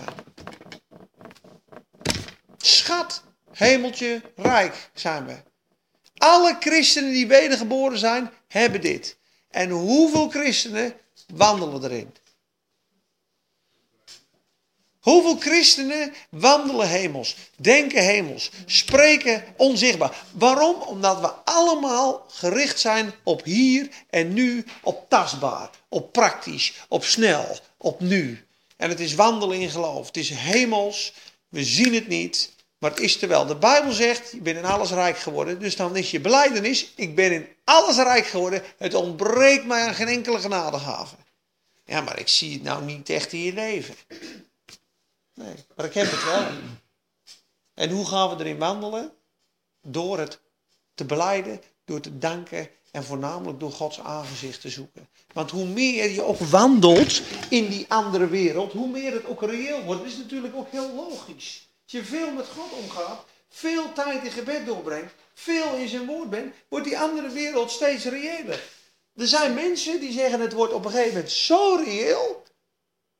[2.57, 5.35] Schat, hemeltje, rijk zijn we.
[6.17, 9.17] Alle christenen die wedergeboren zijn, hebben dit.
[9.49, 10.93] En hoeveel christenen
[11.33, 12.13] wandelen erin?
[15.03, 20.23] Hoeveel christenen wandelen hemels, denken hemels, spreken onzichtbaar?
[20.31, 20.81] Waarom?
[20.81, 27.57] Omdat we allemaal gericht zijn op hier en nu, op tastbaar, op praktisch, op snel,
[27.77, 28.45] op nu.
[28.77, 30.07] En het is wandelen in geloof.
[30.07, 31.13] Het is hemels,
[31.49, 33.45] we zien het niet, maar het is terwijl.
[33.45, 35.59] De Bijbel zegt, je bent in alles rijk geworden.
[35.59, 38.63] Dus dan is je beleidenis, ik ben in alles rijk geworden.
[38.77, 41.15] Het ontbreekt mij aan geen enkele genadegave.
[41.85, 43.95] Ja, maar ik zie het nou niet echt in je leven.
[45.33, 46.45] Nee, maar ik heb het wel.
[47.73, 49.11] En hoe gaan we erin wandelen?
[49.81, 50.39] Door het
[50.93, 55.07] te beleiden, door te danken en voornamelijk door Gods aangezicht te zoeken.
[55.33, 59.83] Want hoe meer je ook wandelt in die andere wereld, hoe meer het ook reëel
[59.83, 60.01] wordt.
[60.01, 61.69] Dat is natuurlijk ook heel logisch.
[61.83, 66.29] Als je veel met God omgaat, veel tijd in gebed doorbrengt, veel in zijn woord
[66.29, 68.63] bent, wordt die andere wereld steeds reëler.
[69.15, 72.42] Er zijn mensen die zeggen het wordt op een gegeven moment zo reëel,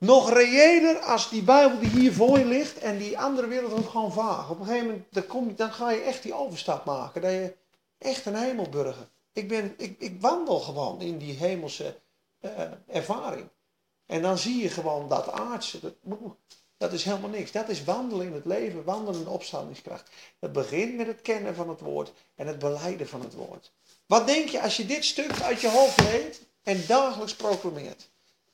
[0.03, 3.89] nog reëler als die Bijbel die hier voor je ligt en die andere wereld ook
[3.89, 4.49] gewoon vaag.
[4.49, 7.55] Op een gegeven moment dan, ga je echt die overstap maken, dat je
[7.97, 9.07] echt een hemelburger.
[9.33, 11.95] Ik, ben, ik, ik wandel gewoon in die hemelse
[12.41, 12.51] uh,
[12.87, 13.47] ervaring.
[14.05, 15.93] En dan zie je gewoon dat aardse, dat,
[16.77, 17.51] dat is helemaal niks.
[17.51, 20.09] Dat is wandelen in het leven, wandelen in opstandingskracht.
[20.39, 23.71] Het begint met het kennen van het woord en het beleiden van het woord.
[24.05, 28.11] Wat denk je als je dit stuk uit je hoofd leent en dagelijks proclameert?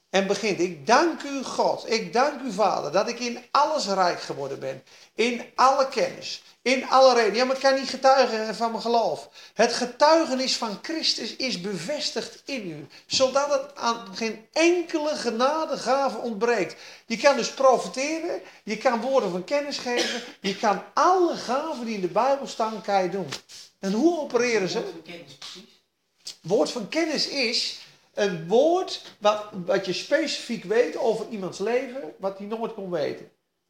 [0.10, 4.22] En begint, ik dank u God, ik dank u Vader, dat ik in alles rijk
[4.22, 4.84] geworden ben.
[5.16, 7.36] In alle kennis, in alle reden.
[7.36, 9.30] Ja, maar ik kan niet getuigen van mijn geloof.
[9.54, 16.76] Het getuigenis van Christus is bevestigd in u, zodat het aan geen enkele genadegave ontbreekt.
[17.06, 21.96] Je kan dus profiteren, je kan woorden van kennis geven, je kan alle gaven die
[21.96, 23.28] in de Bijbel staan, kan je doen.
[23.80, 24.80] En hoe opereren ze?
[24.82, 25.78] Woord van kennis precies.
[26.42, 27.80] Woord van kennis is
[28.20, 33.26] een woord wat, wat je specifiek weet over iemands leven, wat hij nooit kon weten.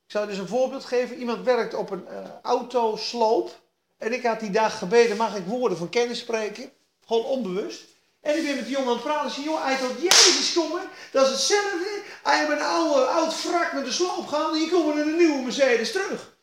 [0.05, 1.17] Ik zou dus een voorbeeld geven.
[1.17, 3.59] Iemand werkt op een uh, autosloop.
[3.97, 6.71] En ik had die dag gebeden, mag ik woorden van kennis spreken?
[7.05, 7.83] Gewoon onbewust.
[8.21, 9.31] En ik ben met die jongen aan het praten.
[9.31, 10.81] Zie, joh, hij tot Jezus komen.
[11.11, 12.01] Dat is hetzelfde.
[12.23, 14.53] Hij heeft een oude, oud wrak met de sloop gehaald.
[14.53, 16.37] En hier komen er een nieuwe Mercedes terug.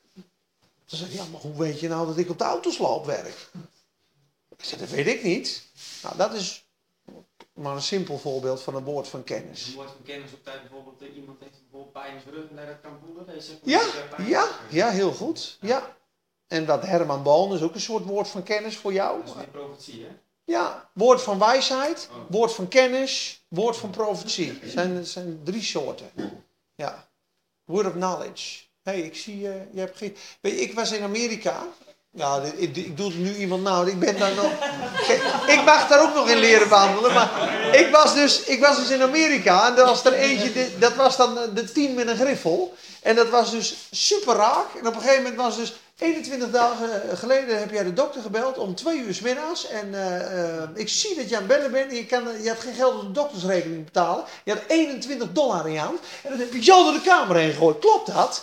[0.87, 3.49] Dan zei hij, ja, maar hoe weet je nou dat ik op de autosloop werk?
[4.57, 5.63] Ik zei, dat weet ik niet.
[6.03, 6.66] Nou, dat is
[7.57, 9.67] maar een simpel voorbeeld van een woord van kennis.
[9.67, 12.49] Een woord van kennis op tijd bijvoorbeeld, uh, iemand heeft bijvoorbeeld pijn in zijn rug
[12.51, 13.27] en dat kan voelen.
[13.63, 13.83] Ja,
[14.27, 15.59] ja, ja, heel goed.
[15.61, 15.97] Ja.
[16.47, 19.19] En dat Herman Boon is ook een soort woord van kennis voor jou.
[19.21, 20.11] Dat is meer profetie, hè?
[20.45, 22.31] Ja, woord van wijsheid, Oh.
[22.31, 24.59] woord van kennis, woord van profetie.
[24.61, 26.11] Het zijn, zijn drie soorten.
[26.75, 27.09] Ja.
[27.65, 28.65] Word of knowledge.
[28.83, 30.17] Hé, hey, ik zie je, je hebt geen...
[30.41, 31.67] Weet je, ik was in Amerika.
[32.43, 34.51] Dit- ik, ik doe het nu iemand nou, ik ben daar nog...
[35.55, 37.31] Ik mag daar ook nog in leren wandelen, maar
[37.73, 41.17] ik was dus, ik was dus in Amerika en er was er eentje, dat was
[41.17, 42.75] dan eh, de tien met een griffel.
[43.03, 44.67] En dat was dus super raak.
[44.81, 48.59] En op een gegeven moment was dus 21 dagen geleden heb jij de dokter gebeld
[48.59, 49.69] om twee uur 's middags.
[49.69, 51.91] En eh, eh, ik zie dat je aan het bellen bent.
[51.91, 54.25] En je, kan, je had geen geld om de doktersrekening te betalen.
[54.45, 55.99] Je had 21 dollar in je hand.
[56.23, 57.79] En dat heb ik zo door de kamer heen gegooid.
[57.79, 58.43] Klopt dat?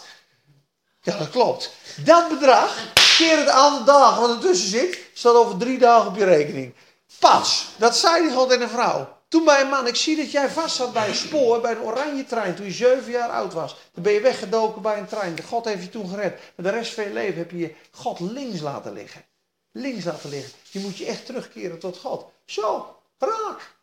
[1.04, 1.72] Ja, dat klopt.
[2.04, 6.26] Dat bedrag, keer het aantal dagen wat ertussen zit, staat over drie dagen op je
[6.26, 6.74] rekening.
[7.20, 9.18] Pas, dat zei die God en een vrouw.
[9.28, 11.82] Toen bij een man, ik zie dat jij vast zat bij een spoor, bij een
[11.82, 13.76] oranje trein, toen je zeven jaar oud was.
[13.94, 15.44] Dan ben je weggedoken bij een trein.
[15.44, 16.40] God heeft je toen gered.
[16.56, 19.26] Maar de rest van je leven heb je je God links laten liggen.
[19.72, 20.54] Links laten liggen.
[20.70, 22.26] Je moet je echt terugkeren tot God.
[22.46, 23.76] Zo, raak.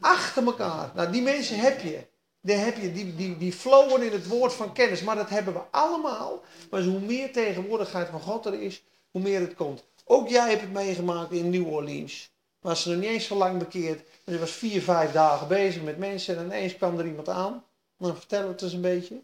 [0.00, 0.90] Achter elkaar.
[0.94, 2.06] Nou, die mensen heb je.
[2.46, 5.02] Die heb je, die, die, die flowen in het woord van kennis.
[5.02, 6.42] Maar dat hebben we allemaal.
[6.70, 9.84] Maar hoe meer tegenwoordigheid van God er is, hoe meer het komt.
[10.04, 12.30] Ook jij hebt het meegemaakt in New Orleans.
[12.60, 14.02] Was ze nog niet eens zo lang bekeerd.
[14.24, 16.36] Maar ze was vier, vijf dagen bezig met mensen.
[16.38, 17.64] En ineens kwam er iemand aan.
[17.96, 19.20] Nou, vertel het eens een beetje.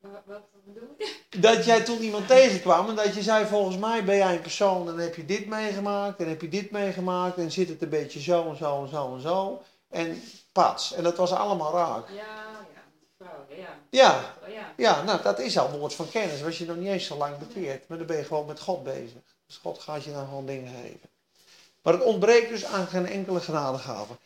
[0.00, 1.38] Wat bedoel je?
[1.40, 4.86] Dat jij toen iemand tegenkwam en dat je zei, volgens mij ben jij een persoon,
[4.86, 8.20] dan heb je dit meegemaakt, en heb je dit meegemaakt, en zit het een beetje
[8.20, 9.62] zo en zo en zo en zo.
[9.94, 10.92] En pats.
[10.92, 12.08] En dat was allemaal raak.
[12.08, 12.24] Ja,
[13.58, 13.78] ja.
[13.90, 14.72] Ja, ja.
[14.76, 16.42] ja, nou dat is al woord van kennis.
[16.42, 17.88] Was je nog niet eens zo lang bekeerd.
[17.88, 19.20] Maar dan ben je gewoon met God bezig.
[19.46, 21.10] Dus God gaat je dan gewoon dingen geven.
[21.82, 24.16] Maar het ontbreekt dus aan geen enkele genadegave.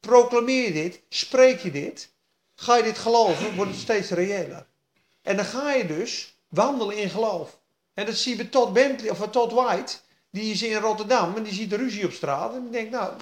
[0.00, 2.08] Proclameer je dit, spreek je dit,
[2.54, 4.66] ga je dit geloven, wordt het steeds reëler.
[5.22, 7.58] En dan ga je dus wandelen in geloof.
[7.94, 9.96] En dat zie je bij Todd Bentley of Todd White.
[10.30, 12.54] Die is in Rotterdam en die ziet de ruzie op straat.
[12.54, 13.12] En die denkt, nou,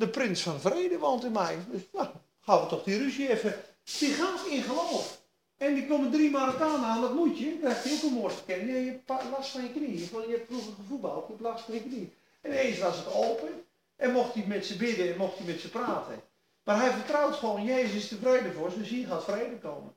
[0.00, 1.58] de prins van vrede woont in mij.
[1.70, 2.08] Dus nou,
[2.40, 3.54] gaan we toch die ruzie even.
[3.98, 5.18] Die gaat in geloof.
[5.56, 7.58] En die komen drie Marokkanen aan, dat moet je.
[7.62, 8.66] Dan je ook een woord kennen.
[8.68, 9.98] Ja, je hebt last van je knie.
[9.98, 12.12] Je hebt- vroeger gevoetbald, je hebt last van je knie.
[12.40, 13.64] En ineens was het open.
[13.96, 16.22] En mocht hij met ze bidden en mocht hij met ze praten.
[16.64, 19.94] Maar hij vertrouwt gewoon, Jezus is de vredevorst, dus hier gaat vrede komen.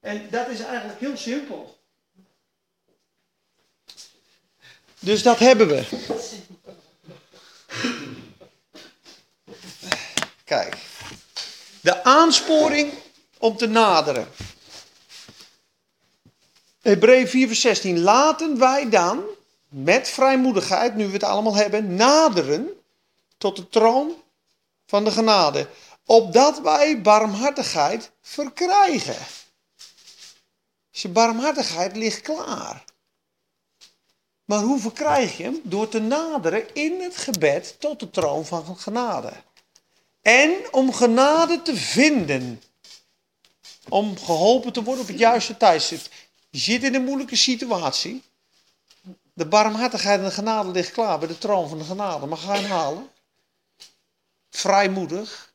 [0.00, 1.78] En dat is eigenlijk heel simpel.
[4.98, 5.84] Dus dat hebben we.
[10.44, 10.76] Kijk.
[11.80, 12.92] De aansporing
[13.38, 14.28] om te naderen.
[16.82, 18.00] Hebreeën 4 vers 16.
[18.00, 19.24] Laten wij dan
[19.68, 22.68] met vrijmoedigheid, nu we het allemaal hebben, naderen
[23.38, 24.22] tot de troon
[24.86, 25.68] van de genade.
[26.04, 29.16] Opdat wij barmhartigheid verkrijgen.
[30.90, 32.84] Dus je barmhartigheid ligt klaar.
[34.44, 35.60] Maar hoe verkrijg je hem?
[35.62, 39.32] Door te naderen in het gebed tot de troon van genade.
[40.26, 42.62] En om genade te vinden.
[43.88, 46.00] Om geholpen te worden op het juiste tijdstip.
[46.50, 48.22] Je zit in een moeilijke situatie.
[49.32, 52.26] De barmhartigheid en de genade ligt klaar bij de troon van de genade.
[52.26, 53.10] Maar ga hem halen?
[54.50, 55.54] Vrijmoedig.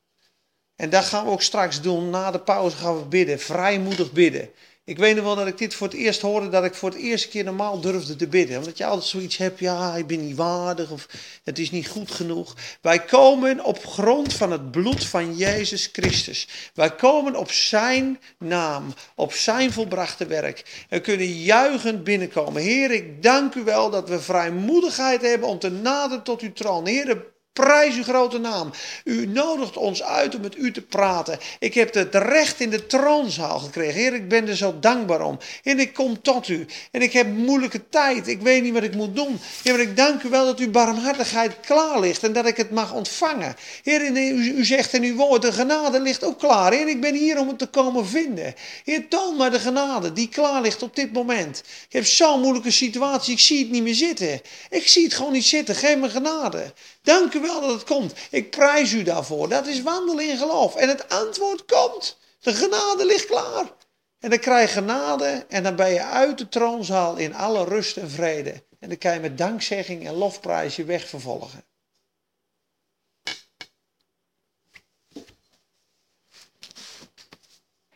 [0.76, 2.10] En dat gaan we ook straks doen.
[2.10, 3.40] Na de pauze gaan we bidden.
[3.40, 4.52] Vrijmoedig bidden.
[4.92, 6.98] Ik weet nog wel dat ik dit voor het eerst hoorde, dat ik voor het
[6.98, 8.58] eerste keer normaal durfde te bidden.
[8.58, 11.08] Omdat je altijd zoiets hebt, ja, ik ben niet waardig of
[11.44, 12.56] het is niet goed genoeg.
[12.82, 16.48] Wij komen op grond van het bloed van Jezus Christus.
[16.74, 20.86] Wij komen op zijn naam, op zijn volbrachte werk.
[20.90, 22.62] En kunnen juichend binnenkomen.
[22.62, 26.88] Heer, ik dank u wel dat we vrijmoedigheid hebben om te naderen tot uw troon.
[26.88, 28.72] Heer, Prijs uw grote naam.
[29.04, 31.40] U nodigt ons uit om met u te praten.
[31.60, 33.94] Ik heb het recht in de troonzaal gekregen.
[33.94, 35.40] Heer, ik ben er zo dankbaar om.
[35.64, 36.66] En ik kom tot u.
[36.92, 38.28] En ik heb moeilijke tijd.
[38.28, 39.40] Ik weet niet wat ik moet doen.
[39.64, 42.24] Heer, maar ik dank u wel dat uw barmhartigheid klaar ligt.
[42.24, 43.56] En dat ik het mag ontvangen.
[43.84, 44.02] Heer,
[44.38, 46.72] u zegt in uw woord, de genade ligt ook klaar.
[46.72, 48.54] Heer, ik ben hier om het te komen vinden.
[48.84, 51.64] Heer, toon maar de genade die klaar ligt op dit moment.
[51.88, 53.34] Ik heb zo'n moeilijke situatie.
[53.34, 54.42] Ik zie het niet meer zitten.
[54.70, 55.76] Ik zie het gewoon niet zitten.
[55.76, 56.74] Geef me genade.
[57.04, 58.14] Dank u wel dat het komt.
[58.30, 59.50] Ik prijs u daarvoor.
[59.50, 60.76] Dat is wandelen in geloof.
[60.76, 62.18] En het antwoord komt.
[62.40, 63.72] De genade ligt klaar.
[64.20, 67.98] En dan krijg je genade en dan ben je uit de troonzaal in alle rust
[67.98, 68.64] en vrede.
[68.80, 71.66] En dan kan je met dankzegging en lofprijs je weg vervolgen.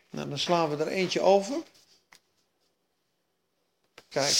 [0.09, 1.55] Nou, dan slaan we er eentje over.
[4.09, 4.35] Kijk,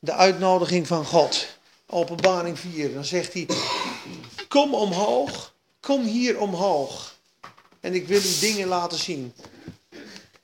[0.00, 1.46] de uitnodiging van God.
[1.86, 2.94] Openbaring 4.
[2.94, 3.46] Dan zegt hij:
[4.54, 7.14] Kom omhoog, kom hier omhoog.
[7.80, 9.34] En ik wil u dingen laten zien.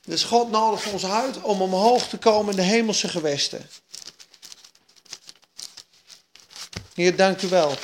[0.04, 3.70] Dus God nodigt ons uit om omhoog te komen in de hemelse gewesten.
[6.94, 7.74] Heer, dank u wel.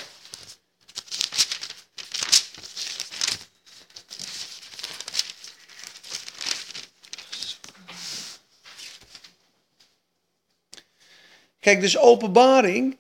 [11.61, 12.99] Kijk, dus openbaring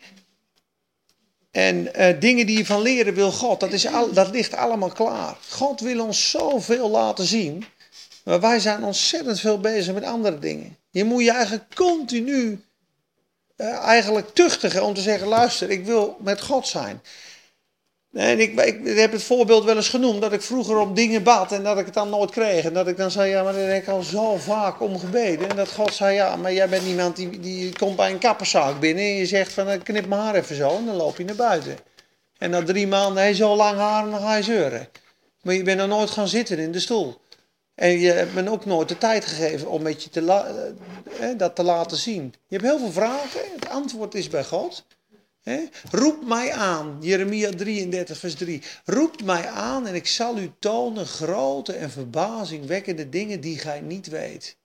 [1.56, 4.90] en eh, dingen die je van leren wil God, dat, is al, dat ligt allemaal
[4.90, 5.36] klaar.
[5.48, 7.64] God wil ons zoveel laten zien,
[8.24, 10.76] maar wij zijn ontzettend veel bezig met andere dingen.
[10.90, 12.64] Je moet je eigenlijk continu
[13.56, 17.02] eh, eigenlijk tuchtigen om te zeggen, luister, ik wil met God zijn.
[18.16, 21.52] En ik, ik, heb het voorbeeld wel eens genoemd dat ik vroeger om dingen bad
[21.52, 22.64] en dat ik het dan nooit kreeg.
[22.64, 25.48] En dat ik dan zei, ja, maar daar heb ik al zo vaak om gebeden.
[25.48, 28.80] En dat God zei, ja, maar jij bent iemand die, die komt bij een kapperszaak
[28.80, 31.34] binnen en je zegt van, knip mijn haar even zo en dan loop je naar
[31.34, 31.76] buiten.
[32.38, 34.88] En na drie maanden, hij zo lang haar en dan ga je zeuren.
[35.42, 37.20] Maar je bent nog nooit gaan zitten in de stoel.
[37.74, 40.46] En je hebt me ook nooit de tijd gegeven om met je te la,
[41.20, 42.34] eh, dat te laten zien.
[42.46, 44.84] Je hebt heel veel vragen, het antwoord is bij God.
[45.90, 48.62] Roep mij aan, Jeremia 33, vers 3.
[48.84, 54.06] Roep mij aan en ik zal u tonen grote en verbazingwekkende dingen die gij niet
[54.06, 54.56] weet.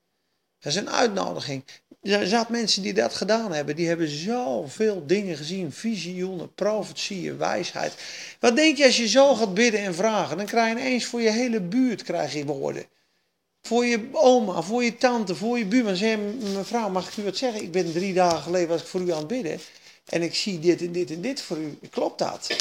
[0.59, 1.63] Dat is een uitnodiging.
[2.01, 3.75] Er zijn mensen die dat gedaan hebben.
[3.75, 5.71] Die hebben zoveel dingen gezien.
[5.71, 7.93] Visioenen, profetieën, wijsheid.
[8.39, 10.38] Wat denk je als je zo gaat bidden en vragen?
[10.38, 12.86] Dan krijg je ineens voor je hele buurt krijg je woorden.
[13.61, 15.95] Voor je oma, voor je tante, voor je buurman.
[15.95, 16.17] Zeg
[16.53, 17.61] mevrouw, mag ik u wat zeggen?
[17.61, 19.59] Ik ben drie dagen geleden was ik voor u aan het bidden.
[20.06, 21.80] En ik zie dit en dit en dit voor u.
[21.89, 22.58] Klopt dat?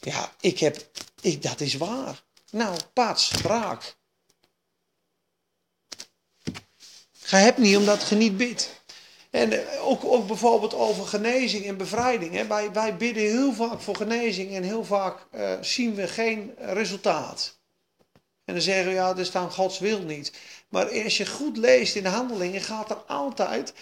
[0.00, 0.86] Ja, ik heb,
[1.20, 2.22] ik, dat is waar.
[2.50, 3.96] Nou, pats, raak.
[7.18, 8.82] Ga hebt niet omdat je niet bidt.
[9.30, 12.32] En eh, ook, ook bijvoorbeeld over genezing en bevrijding.
[12.32, 12.46] Hè.
[12.46, 17.58] Wij, wij bidden heel vaak voor genezing en heel vaak eh, zien we geen resultaat.
[18.44, 20.32] En dan zeggen we, ja, er staat Gods wil niet.
[20.68, 23.72] Maar als je goed leest in de handelingen, gaat er altijd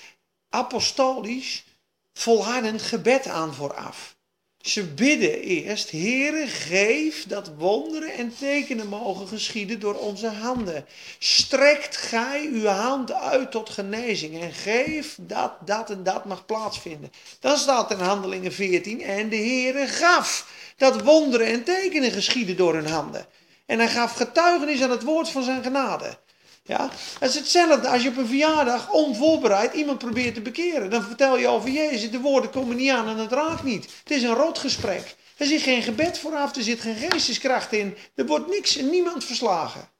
[0.49, 1.65] apostolisch
[2.13, 4.17] volhardend gebed aan vooraf.
[4.63, 10.87] Ze bidden eerst, Heere, geef dat wonderen en tekenen mogen geschieden door onze handen.
[11.19, 17.13] Strekt gij uw hand uit tot genezing en geef dat dat en dat mag plaatsvinden.
[17.41, 20.47] Dan staat in Handelingen 14, en de Heere gaf
[20.77, 23.27] dat wonderen en tekenen geschieden door hun handen.
[23.67, 26.19] En hij gaf getuigenis aan het woord van zijn genade.
[26.65, 26.91] Ja?
[27.19, 30.91] Het is hetzelfde als je op een verjaardag onvoorbereid iemand probeert te bekeren.
[30.91, 33.85] Dan vertel je over Jezus, de woorden komen niet aan en het raakt niet.
[34.03, 35.17] Het is een rotgesprek.
[35.37, 37.97] Er zit geen gebed vooraf, er zit geen geesteskracht in.
[38.15, 39.91] Er wordt niks en niemand verslagen.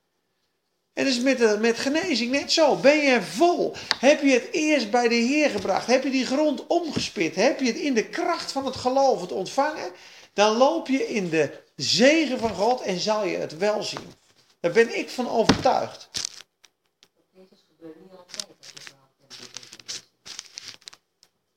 [0.93, 2.77] En is met, de, met genezing net zo.
[2.77, 3.75] Ben je vol?
[3.99, 5.87] Heb je het eerst bij de Heer gebracht?
[5.87, 7.35] Heb je die grond omgespit?
[7.35, 9.91] Heb je het in de kracht van het geloof het ontvangen?
[10.33, 14.13] Dan loop je in de zegen van God en zal je het wel zien.
[14.61, 16.09] Daar ben ik van overtuigd.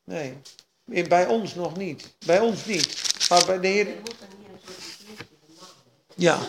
[0.06, 0.42] Nee,
[1.08, 2.16] bij ons nog niet.
[2.26, 3.04] Bij ons niet.
[3.30, 3.88] Maar bij de Heer.
[6.16, 6.40] Ja,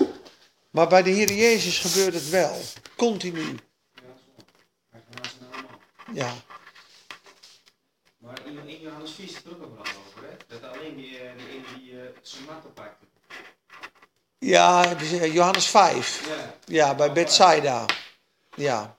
[0.71, 2.61] maar bij de Heer Jezus gebeurt het wel.
[2.97, 3.59] Continu.
[6.13, 6.35] Ja.
[8.19, 10.37] Maar in, in Johannes 4 staat er ook nog over, hè?
[10.47, 13.05] Dat alleen die, eh, die die uh, zijn maat oppakte.
[14.39, 16.29] Ja, dus, eh, Johannes 5.
[16.29, 16.55] Ja.
[16.65, 17.85] Ja, bij Bethsaida.
[18.55, 18.97] Ja.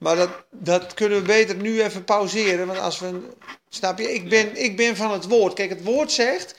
[0.00, 2.66] Maar dat, dat kunnen we beter nu even pauzeren.
[2.66, 3.28] Want als we.
[3.68, 4.14] Snap je?
[4.14, 5.54] Ik ben, ik ben van het woord.
[5.54, 6.54] Kijk, het woord zegt.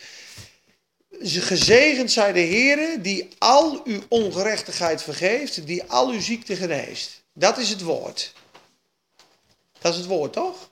[1.22, 7.24] Gezegend zij de Heer die al uw ongerechtigheid vergeeft, die al uw ziekte geneest.
[7.34, 8.34] Dat is het woord.
[9.80, 10.72] Dat is het woord, toch?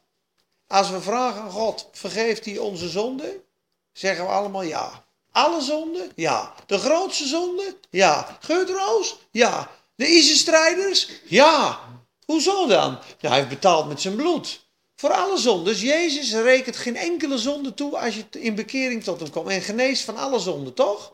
[0.68, 3.42] Als we vragen aan God, vergeeft hij onze zonde?
[3.92, 5.06] Zeggen we allemaal ja.
[5.32, 6.12] Alle zonden?
[6.16, 6.54] Ja.
[6.66, 7.78] De grootste zonde?
[7.90, 8.38] Ja.
[8.40, 9.18] Geurtroos?
[9.32, 9.72] Ja.
[9.96, 11.10] De ISIS-strijders?
[11.26, 11.80] Ja.
[12.30, 13.00] Hoezo dan?
[13.20, 14.66] Ja, hij heeft betaald met zijn bloed.
[14.96, 15.82] Voor alle zondes.
[15.82, 19.50] Jezus rekent geen enkele zonde toe als je in bekering tot hem komt.
[19.50, 21.14] En geneest van alle zonden, toch?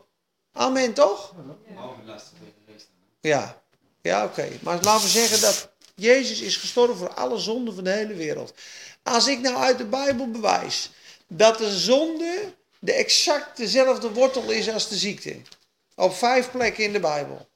[0.52, 1.34] Amen, toch?
[3.20, 3.62] Ja.
[4.02, 4.48] Ja, oké.
[4.62, 8.54] Maar laten we zeggen dat Jezus is gestorven voor alle zonden van de hele wereld.
[9.02, 10.90] Als ik nou uit de Bijbel bewijs
[11.26, 15.36] dat de zonde de exact dezelfde wortel is als de ziekte.
[15.94, 17.48] Op vijf plekken in de Bijbel.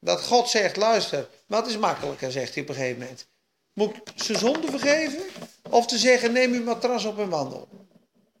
[0.00, 3.26] Dat God zegt, luister, wat is makkelijker, zegt hij op een gegeven moment.
[3.72, 5.22] Moet ik zijn zonde vergeven?
[5.70, 7.68] Of te zeggen, neem uw matras op en wandel.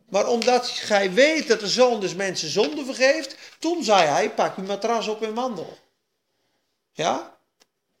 [0.08, 4.56] Maar omdat gij weet dat de zoon dus mensen zonde vergeeft, toen zei hij, pak
[4.56, 5.78] uw matras op en wandel.
[6.92, 7.36] Ja?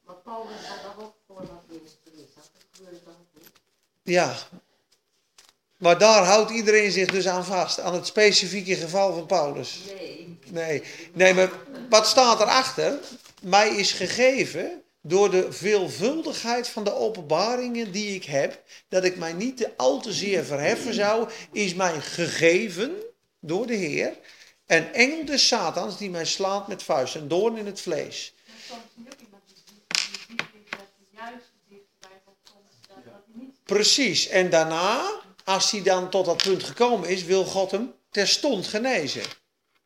[0.06, 2.34] Maar Paulus had daar ook voor dat minister is.
[2.34, 3.50] Dat gebeurt dan niet.
[4.02, 4.34] Ja.
[5.76, 9.80] Maar daar houdt iedereen zich dus aan vast, aan het specifieke geval van Paulus.
[9.86, 10.38] Nee.
[10.46, 10.82] Nee,
[11.12, 11.50] nee maar
[11.88, 12.98] wat staat erachter?
[13.42, 19.32] Mij is gegeven door de veelvuldigheid van de openbaringen die ik heb, dat ik mij
[19.32, 22.92] niet te al te zeer verheffen zou, is mij gegeven
[23.40, 24.18] door de Heer
[24.66, 28.34] een engel des Satans die mij slaat met vuist, een doorn in het vlees.
[33.64, 35.10] Precies, en daarna,
[35.44, 39.22] als hij dan tot dat punt gekomen is, wil God hem terstond genezen.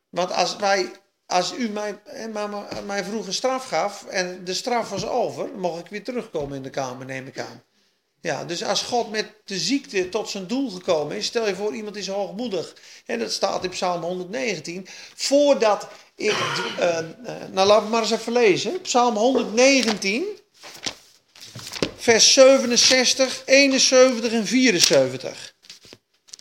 [0.09, 0.91] Want als wij,
[1.25, 1.99] als u mij,
[2.33, 6.63] mama, mij vroeger straf gaf en de straf was over, mocht ik weer terugkomen in
[6.63, 7.63] de kamer, neem ik aan.
[8.25, 11.75] Ja, dus als God met de ziekte tot zijn doel gekomen is, stel je voor
[11.75, 12.75] iemand is hoogmoedig.
[13.05, 14.87] En dat staat in Psalm 119.
[15.15, 16.35] Voordat ik,
[16.77, 17.05] eh, eh,
[17.51, 18.81] nou laten we maar eens even lezen.
[18.81, 20.25] Psalm 119,
[21.95, 25.53] vers 67, 71 en 74.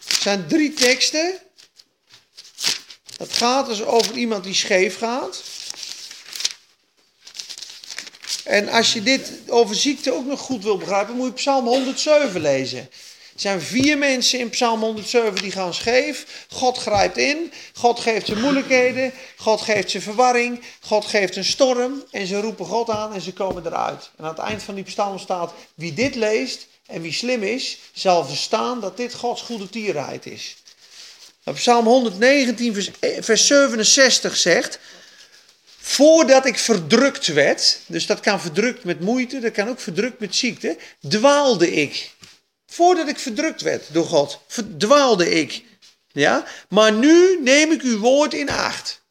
[0.05, 1.39] Het zijn drie teksten.
[3.17, 5.43] Het gaat dus over iemand die scheef gaat.
[8.45, 12.41] En als je dit over ziekte ook nog goed wil begrijpen, moet je Psalm 107
[12.41, 12.79] lezen.
[13.35, 16.47] Er zijn vier mensen in Psalm 107 die gaan scheef.
[16.51, 17.53] God grijpt in.
[17.73, 19.13] God geeft ze moeilijkheden.
[19.37, 20.61] God geeft ze verwarring.
[20.81, 22.05] God geeft een storm.
[22.11, 24.11] En ze roepen God aan en ze komen eruit.
[24.17, 27.79] En aan het eind van die psalm staat: Wie dit leest en wie slim is,
[27.93, 30.57] zal verstaan dat dit Gods goede tierheid is.
[31.45, 34.79] Nou, Psalm 119, vers, eh, vers 67 zegt.
[35.79, 40.37] Voordat ik verdrukt werd, dus dat kan verdrukt met moeite, dat kan ook verdrukt met
[40.37, 40.77] ziekte,
[41.09, 42.15] dwaalde ik.
[42.67, 45.65] Voordat ik verdrukt werd door God, verdwaalde ik.
[46.13, 46.47] Ja?
[46.69, 49.03] Maar nu neem ik uw woord in acht.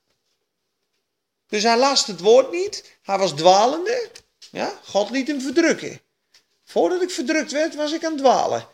[1.48, 4.10] Dus hij las het woord niet, hij was dwalende.
[4.52, 4.80] Ja?
[4.84, 6.02] God liet hem verdrukken.
[6.66, 8.68] Voordat ik verdrukt werd, was ik aan het dwalen.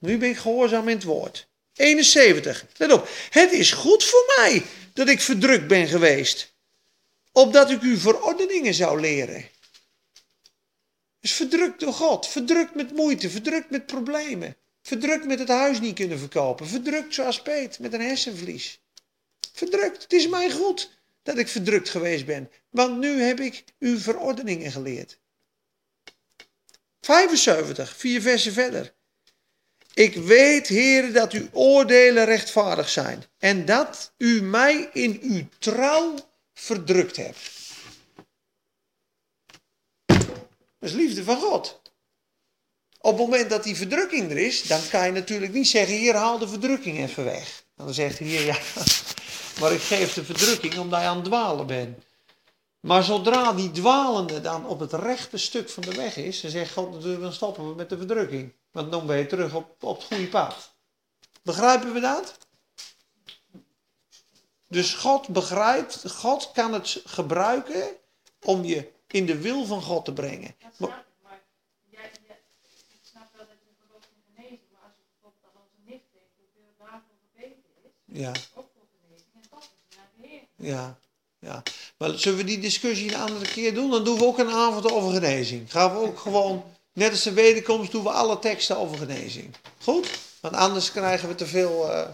[0.00, 1.47] Nu ben ik gehoorzaam in het woord.
[1.78, 2.66] 71.
[2.76, 3.08] Let op.
[3.30, 4.62] Het is goed voor mij
[4.92, 6.52] dat ik verdrukt ben geweest.
[7.32, 9.48] Opdat ik u verordeningen zou leren.
[11.20, 12.26] Dus verdrukt door God.
[12.26, 13.30] Verdrukt met moeite.
[13.30, 14.56] Verdrukt met problemen.
[14.82, 16.66] Verdrukt met het huis niet kunnen verkopen.
[16.66, 18.80] Verdrukt zoals Peet met een hersenvlies.
[19.52, 20.02] Verdrukt.
[20.02, 20.90] Het is mij goed
[21.22, 22.50] dat ik verdrukt geweest ben.
[22.70, 25.18] Want nu heb ik uw verordeningen geleerd.
[27.00, 28.92] 75, vier versen verder.
[29.98, 36.14] Ik weet, Heer, dat uw oordelen rechtvaardig zijn en dat u mij in uw trouw
[36.54, 37.38] verdrukt hebt.
[40.06, 41.80] Dat is liefde van God.
[43.00, 46.14] Op het moment dat die verdrukking er is, dan kan je natuurlijk niet zeggen, hier
[46.14, 47.64] haal de verdrukking even weg.
[47.76, 48.58] Dan zegt hij ja,
[49.60, 52.07] maar ik geef de verdrukking omdat je aan het dwalen bent.
[52.80, 56.72] Maar zodra die dwalende dan op het rechte stuk van de weg is, dan zegt
[56.72, 58.52] God natuurlijk, dan stoppen we met de verdrukking.
[58.70, 60.72] Want dan ben je terug op, op het goede pad.
[61.42, 62.38] Begrijpen we dat?
[64.68, 67.88] Dus God begrijpt, God kan het gebruiken
[68.44, 70.54] om je in de wil van God te brengen.
[70.60, 71.40] Dat snap ik, maar
[71.90, 72.40] jij, jij,
[72.88, 76.04] ik snap wel dat je gelooft in genezing, maar als je bijvoorbeeld aan onze nicht
[76.12, 80.42] denkt, hoeveel daarvoor gebeten is, Ja, ook voor genezing, en toch is naar de Heer.
[80.72, 80.98] ja,
[81.38, 81.62] ja.
[81.98, 83.90] Maar zullen we die discussie een andere keer doen?
[83.90, 85.72] Dan doen we ook een avond over genezing.
[85.72, 89.54] Gaan we ook gewoon, net als de wederkomst, doen we alle teksten over genezing.
[89.82, 90.08] Goed?
[90.40, 92.08] Want anders krijgen we te veel eh,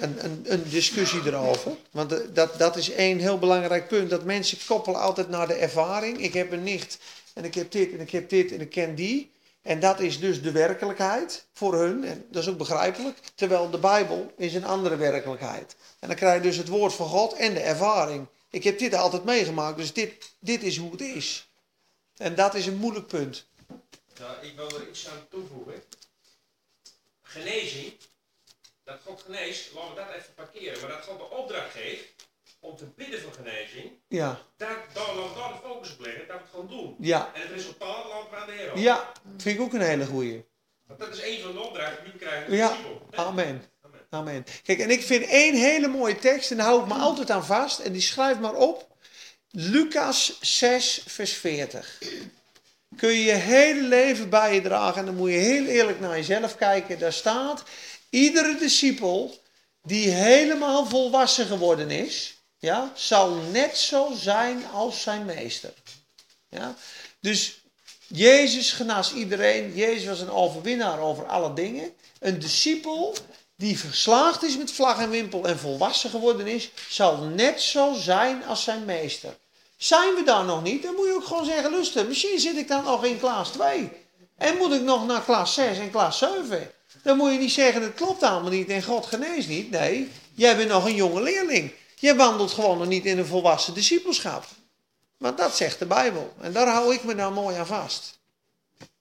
[0.00, 1.72] een, een, een discussie erover.
[1.90, 4.10] Want eh, dat, dat is één heel belangrijk punt.
[4.10, 6.20] Dat mensen koppelen altijd naar de ervaring.
[6.20, 6.98] Ik heb een nicht
[7.34, 9.30] en ik heb dit en ik heb dit en ik ken die.
[9.62, 12.04] En dat is dus de werkelijkheid voor hun.
[12.04, 13.18] En dat is ook begrijpelijk.
[13.34, 15.76] Terwijl de Bijbel is een andere werkelijkheid.
[15.98, 18.26] En dan krijg je dus het woord van God en de ervaring.
[18.50, 21.50] Ik heb dit altijd meegemaakt, dus dit, dit is hoe het is.
[22.16, 23.46] En dat is een moeilijk punt.
[24.18, 25.82] Nou, ik wil er iets aan toevoegen.
[27.22, 27.92] Genezing,
[28.84, 30.80] dat God geneest, laten we dat even parkeren.
[30.80, 32.04] Maar dat God de opdracht geeft
[32.60, 36.50] om te bidden voor genezing, Ja, daar, daar de focus op leggen, dat we het
[36.50, 36.96] gewoon doen.
[36.98, 39.12] ja, En het resultaat laten we aan de Heer ja.
[39.36, 40.44] Vind ik ook een hele goeie.
[40.86, 42.76] Want dat is een van de opdrachten die we krijgen in de Ja.
[43.10, 43.64] Amen.
[44.10, 44.44] Amen.
[44.62, 47.44] Kijk, en ik vind één hele mooie tekst, en daar hou ik me altijd aan
[47.44, 48.86] vast, en die schrijf maar op.
[49.50, 51.98] Lucas 6, vers 40.
[52.96, 56.16] Kun je je hele leven bij je dragen, en dan moet je heel eerlijk naar
[56.16, 56.98] jezelf kijken.
[56.98, 57.62] Daar staat,
[58.10, 59.40] iedere discipel
[59.82, 65.72] die helemaal volwassen geworden is, ja, zal net zo zijn als zijn meester.
[66.48, 66.76] Ja?
[67.20, 67.60] Dus
[68.06, 69.74] Jezus genas iedereen.
[69.74, 71.92] Jezus was een overwinnaar over alle dingen.
[72.18, 73.14] Een discipel
[73.58, 78.44] die verslaagd is met vlag en wimpel en volwassen geworden is, zal net zo zijn
[78.44, 79.36] als zijn meester.
[79.76, 82.68] Zijn we daar nog niet, dan moet je ook gewoon zeggen, luister, misschien zit ik
[82.68, 83.90] dan nog in klas 2.
[84.36, 86.70] En moet ik nog naar klas 6 en klas 7.
[87.02, 89.70] Dan moet je niet zeggen, het klopt allemaal niet en God geneest niet.
[89.70, 91.72] Nee, jij bent nog een jonge leerling.
[91.94, 94.44] Jij wandelt gewoon nog niet in een volwassen discipelschap.
[95.16, 96.32] Maar dat zegt de Bijbel.
[96.40, 98.18] En daar hou ik me nou mooi aan vast.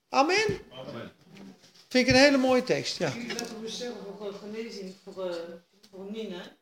[0.09, 0.59] Amen.
[1.89, 3.07] Vind ik een hele mooie tekst, ja.
[3.07, 3.37] Ik
[4.33, 5.53] genezing voor, eh,
[5.89, 6.57] voor Nina.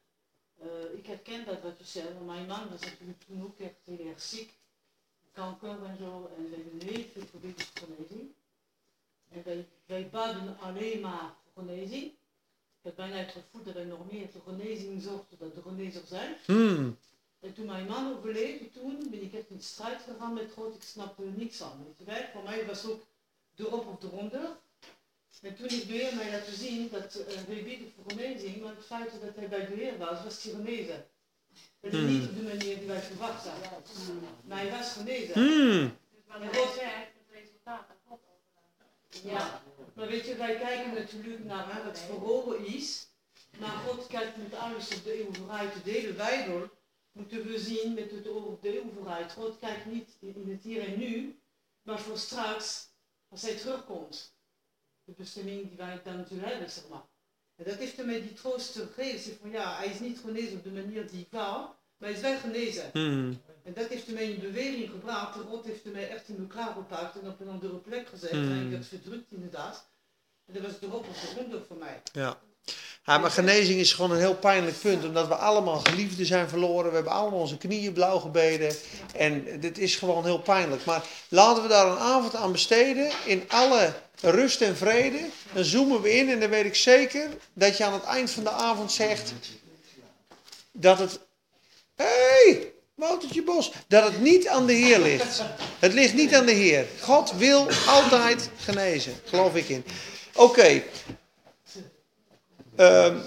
[0.58, 3.76] Eh, ik herken dat wat je zegt, want mijn man was natuurlijk toen ook echt
[3.84, 4.54] heel erg ziek.
[5.32, 6.30] Kanker en zo.
[6.38, 7.40] En we hebben heel veel voor
[7.74, 8.34] genezing.
[9.30, 12.04] En wij, wij baden alleen maar voor genezing.
[12.04, 16.06] Ik heb bijna het gevoel dat wij nog meer voor genezing zochten dan de genezer
[16.06, 16.36] zijn.
[16.46, 16.98] Hmm.
[17.40, 20.76] En toen mijn man overleed, toen ben ik echt in strijd gegaan met God.
[20.76, 21.84] Ik snapte er niks aan.
[21.86, 22.32] Weet je wel?
[22.34, 23.06] Voor mij was ook
[23.56, 24.58] erop of eronder.
[25.42, 28.76] En toen ik de Heer mij laten zien dat uh, wij bidden voor genezing, maar
[28.76, 31.06] het feit dat hij bij de Heer was, was hij genezen.
[31.80, 32.08] En Hmm.
[32.08, 33.84] niet op de manier die wij verwacht hadden.
[34.46, 35.34] Maar hij was genezen.
[35.34, 35.98] Hmm.
[36.12, 37.86] Dus hij zegt, het resultaat.
[39.24, 39.62] Ja,
[39.94, 43.08] maar weet je, wij kijken natuurlijk naar hè, wat verhoren is.
[43.60, 45.84] Maar God kijkt met alles op de eeuwigheid.
[45.84, 46.70] De hele Bijbel
[47.12, 49.32] moeten we zien met het oog op de eeuwigheid.
[49.32, 51.40] God kijkt niet in het hier en nu,
[51.82, 52.88] maar voor straks,
[53.30, 54.35] als hij terugkomt.
[55.06, 57.04] De bestemming die wij dan zullen hebben, zeg maar.
[57.56, 59.20] En dat heeft mij die troost gegeven.
[59.20, 61.60] Zeg van ja, hij is niet genezen op de manier die ik wou,
[61.98, 62.90] maar hij is wel genezen.
[62.94, 63.42] Hmm.
[63.64, 65.34] En dat heeft mij in beweging gebracht.
[65.34, 68.32] De God heeft mij echt in me klaargepakt en op een andere plek gezet.
[68.32, 68.52] Hmm.
[68.52, 69.90] En ik werd verdrukt inderdaad.
[70.46, 72.02] En dat was erop of eronder voor mij.
[72.14, 72.40] Ja.
[73.06, 76.90] Ja, maar genezing is gewoon een heel pijnlijk punt, omdat we allemaal geliefden zijn verloren.
[76.90, 78.76] We hebben allemaal onze knieën blauw gebeden.
[79.16, 80.86] En dit is gewoon heel pijnlijk.
[80.86, 85.20] Maar laten we daar een avond aan besteden, in alle rust en vrede.
[85.54, 88.44] Dan zoomen we in en dan weet ik zeker dat je aan het eind van
[88.44, 89.34] de avond zegt
[90.72, 91.20] dat het...
[91.96, 93.72] Hé, hey, Woutertje Bos.
[93.88, 95.42] Dat het niet aan de Heer ligt.
[95.80, 96.86] Het ligt niet aan de Heer.
[97.02, 99.14] God wil altijd genezen.
[99.26, 99.86] Geloof ik in.
[100.34, 100.84] Oké.
[102.76, 103.20] Ehm,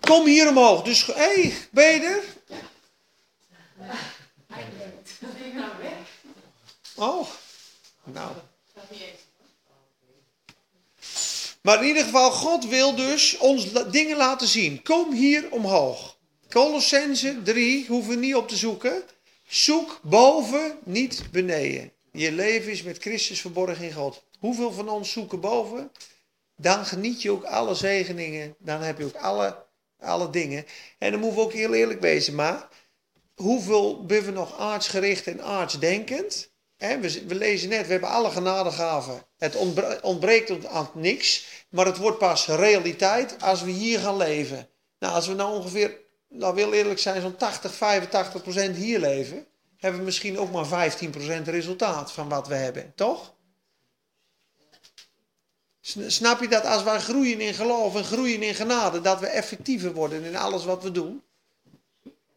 [0.00, 0.82] kom hier omhoog.
[0.82, 2.22] Dus, hé, hey, ben je er?
[6.96, 7.28] Oh,
[8.04, 8.32] nou.
[11.60, 14.82] Maar in ieder geval, God wil dus ons dingen laten zien.
[14.82, 16.16] Kom hier omhoog.
[16.48, 19.02] Colossense 3, hoeven we niet op te zoeken.
[19.48, 21.92] Zoek boven, niet beneden.
[22.12, 24.22] Je leven is met Christus verborgen in God.
[24.38, 25.90] Hoeveel van ons zoeken boven?
[26.56, 28.54] Dan geniet je ook alle zegeningen.
[28.58, 29.64] Dan heb je ook alle,
[30.00, 30.66] alle dingen.
[30.98, 32.34] En dan moeten we ook heel eerlijk wezen.
[32.34, 32.68] Maar
[33.34, 36.50] hoeveel ben we nog aardsgericht en aardsdenkend?
[36.76, 39.22] Hè, we, we lezen net, we hebben alle genadegaven.
[39.38, 44.68] Het ontbre- ontbreekt aan niks, maar het wordt pas realiteit als we hier gaan leven.
[44.98, 45.98] Nou, als we nou ongeveer,
[46.28, 49.46] nou wil eerlijk zijn, zo'n 80, 85 procent hier leven,
[49.76, 53.34] hebben we misschien ook maar 15 procent resultaat van wat we hebben, toch?
[55.86, 59.26] Sn- Snap je dat als wij groeien in geloof en groeien in genade, dat we
[59.26, 61.22] effectiever worden in alles wat we doen?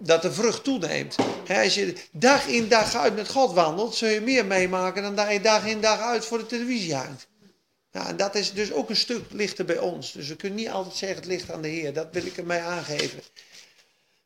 [0.01, 1.15] dat de vrucht toeneemt.
[1.47, 5.31] Als je dag in dag uit met God wandelt, zul je meer meemaken dan dat
[5.31, 7.27] je dag in dag uit voor de televisie hangt.
[7.91, 10.11] En dat is dus ook een stuk lichter bij ons.
[10.11, 11.93] Dus we kunnen niet altijd zeggen het ligt aan de Heer.
[11.93, 13.19] Dat wil ik ermee aangeven.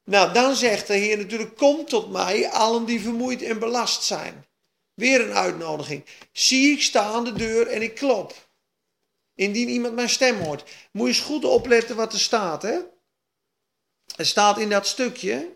[0.04, 4.46] Nou, dan zegt de Heer natuurlijk, kom tot mij, allen die vermoeid en belast zijn.
[4.94, 6.06] Weer een uitnodiging.
[6.32, 8.43] Zie ik sta aan de deur en ik klop.
[9.36, 10.64] Indien iemand mijn stem hoort.
[10.92, 12.80] Moet je eens goed opletten wat er staat, hè.
[14.16, 15.56] Er staat in dat stukje,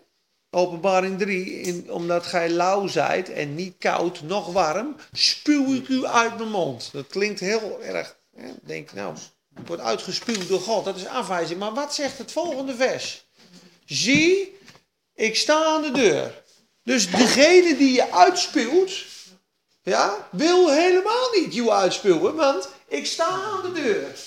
[0.50, 6.06] openbaring 3, in, omdat gij lauw zijt en niet koud, nog warm, spuw ik u
[6.06, 6.92] uit mijn mond.
[6.92, 9.16] Dat klinkt heel erg, hè, denk nou,
[9.60, 11.58] ik word uitgespuwd door God, dat is afwijzing.
[11.58, 13.26] Maar wat zegt het volgende vers?
[13.84, 14.58] Zie,
[15.14, 16.42] ik sta aan de deur.
[16.82, 19.04] Dus degene die je uitspuwt,
[19.82, 24.18] ja, wil helemaal niet je uitspuwen, want ik sta aan de deur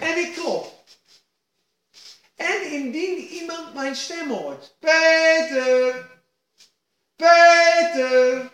[0.00, 0.84] en ik klop.
[2.34, 4.76] En indien iemand mijn stem hoort.
[4.78, 6.10] Peter!
[7.16, 8.52] Peter!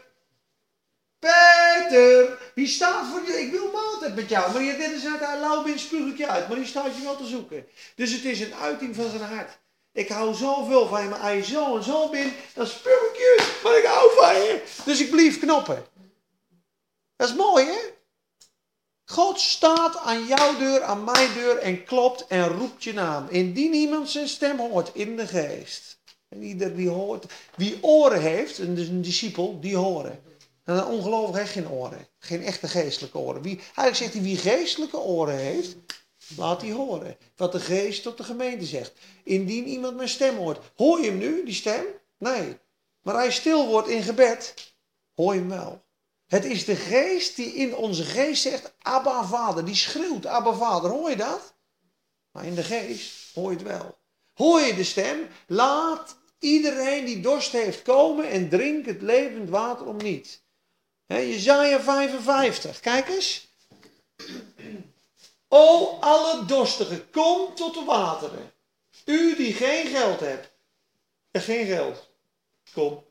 [1.18, 2.38] Peter!
[2.54, 3.40] Die staat voor je.
[3.40, 4.52] Ik wil maaltijd met jou.
[4.52, 6.48] Maar je dit is uit haar lauw bent, spuug uit.
[6.48, 7.66] Maar die staat je wel te zoeken.
[7.94, 9.58] Dus het is een uiting van zijn hart.
[9.92, 13.16] Ik hou zoveel van je, maar als je zo en zo bent, dan spuug ik
[13.16, 13.58] je.
[13.62, 14.62] Maar ik hou van je.
[14.84, 15.86] Dus ik blijf knoppen.
[17.16, 17.78] Dat is mooi, hè?
[19.10, 23.26] God staat aan jouw deur, aan mijn deur en klopt en roept je naam.
[23.28, 25.98] Indien iemand zijn stem hoort in de geest.
[26.28, 27.24] En ieder die hoort,
[27.56, 30.22] wie oren heeft, en een discipel, die horen.
[30.64, 32.06] En een ongelovige heeft geen oren.
[32.18, 33.42] Geen echte geestelijke oren.
[33.42, 35.76] Wie, eigenlijk zegt hij, wie geestelijke oren heeft,
[36.36, 37.16] laat die horen.
[37.36, 38.92] Wat de geest tot de gemeente zegt.
[39.24, 40.58] Indien iemand mijn stem hoort.
[40.76, 41.84] Hoor je hem nu, die stem?
[42.18, 42.58] Nee.
[43.02, 44.54] Maar hij stil wordt in gebed,
[45.14, 45.82] hoor je hem wel.
[46.30, 49.64] Het is de geest die in onze geest zegt, Abba Vader.
[49.64, 50.90] Die schreeuwt, Abba Vader.
[50.90, 51.54] Hoor je dat?
[52.30, 53.98] Maar in de geest hoor je het wel.
[54.34, 55.28] Hoor je de stem?
[55.46, 60.42] Laat iedereen die dorst heeft komen en drink het levend water om niet.
[61.06, 63.48] He, Jezaja 55, kijk eens.
[65.48, 68.52] O alle dorstigen, kom tot de wateren.
[69.04, 70.50] U die geen geld hebt.
[71.30, 72.08] En geen geld.
[72.72, 73.04] Kom.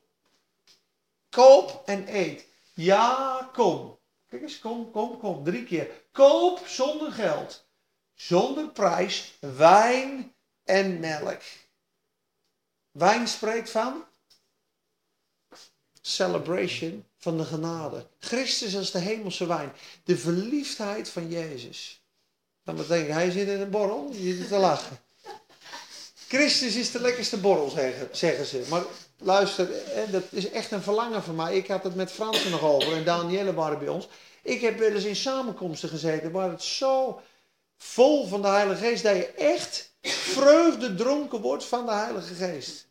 [1.30, 2.48] Koop en eet.
[2.80, 4.00] Ja, kom.
[4.28, 5.44] Kijk eens, kom, kom, kom.
[5.44, 5.90] Drie keer.
[6.12, 7.68] Koop zonder geld.
[8.14, 9.38] Zonder prijs.
[9.40, 11.42] Wijn en melk.
[12.92, 14.06] Wijn spreekt van
[16.02, 18.08] celebration van de genade.
[18.20, 19.72] Christus als de hemelse wijn.
[20.04, 22.04] De verliefdheid van Jezus.
[22.64, 25.00] Dan betekent hij zit in een borrel, je zit te lachen.
[26.28, 28.66] Christus is de lekkerste borrel, zeggen, zeggen ze.
[28.70, 28.84] Maar
[29.20, 29.70] luister,
[30.12, 31.56] dat is echt een verlangen van mij.
[31.58, 34.08] Ik had het met Fransen nog over en Danielle waren bij ons.
[34.44, 37.22] Ik heb wel eens in samenkomsten gezeten waar het zo
[37.78, 42.88] vol van de Heilige Geest dat je echt vreugde dronken wordt van de Heilige Geest.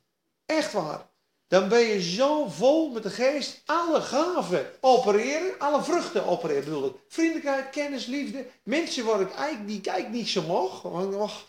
[0.47, 1.07] Echt waar.
[1.49, 3.63] Dan ben je zo vol met de geest.
[3.65, 6.95] Alle gaven opereren, alle vruchten opereren bedoel ik.
[7.09, 8.47] Vriendelijkheid, kennis, liefde.
[8.63, 10.83] Mensen waar ik eigenlijk, die eigenlijk niet zo mocht.
[10.83, 11.41] Want, och,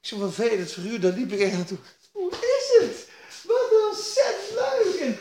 [0.00, 1.78] ik zo'n vervelend figuur, daar liep ik echt naartoe.
[2.12, 3.08] Hoe is het?
[3.94, 5.00] Ontzettend leuk.
[5.00, 5.18] En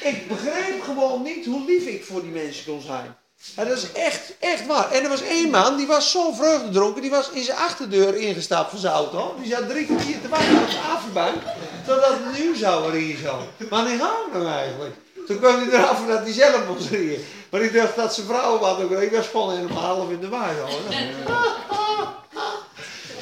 [0.00, 3.16] ik begreep gewoon niet hoe lief ik voor die mensen kon zijn.
[3.54, 4.90] Dat is echt, echt waar.
[4.90, 8.70] En er was één man, die was zo vreugdedronken, die was in zijn achterdeur ingestapt
[8.70, 9.34] van zijn auto.
[9.40, 11.42] Die zat drie kwartier te wachten op de afbank,
[11.86, 13.38] totdat het nu zou rijden zo.
[13.70, 14.94] Maar die hang hem eigenlijk.
[15.26, 17.24] Toen kwam hij eraf dat hij zelf moest rijden.
[17.50, 18.90] Maar ik dacht dat zijn vrouw wat ook.
[18.90, 20.56] Ik was gewoon helemaal half in de waai.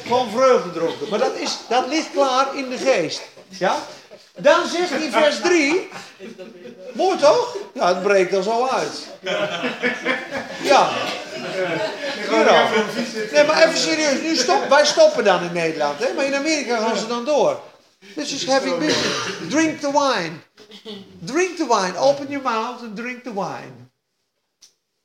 [0.05, 1.09] Gewoon vreugdedronken.
[1.09, 3.21] Maar dat, is, dat ligt klaar in de geest.
[3.49, 3.77] Ja?
[4.37, 5.89] Dan zegt hij vers 3.
[6.93, 7.57] Mooi toch?
[7.73, 9.07] Ja, het breekt er zo uit.
[10.61, 10.89] Ja.
[12.29, 12.69] Ja.
[13.31, 14.21] Nee, maar even serieus.
[14.21, 15.99] Nu stop, wij stoppen dan in Nederland.
[15.99, 16.13] Hè?
[16.13, 17.59] Maar in Amerika gaan ze dan door.
[18.15, 19.17] This is heavy business.
[19.49, 20.31] Drink the wine.
[21.19, 21.97] Drink the wine.
[21.97, 23.89] Open your mouth and drink the wine.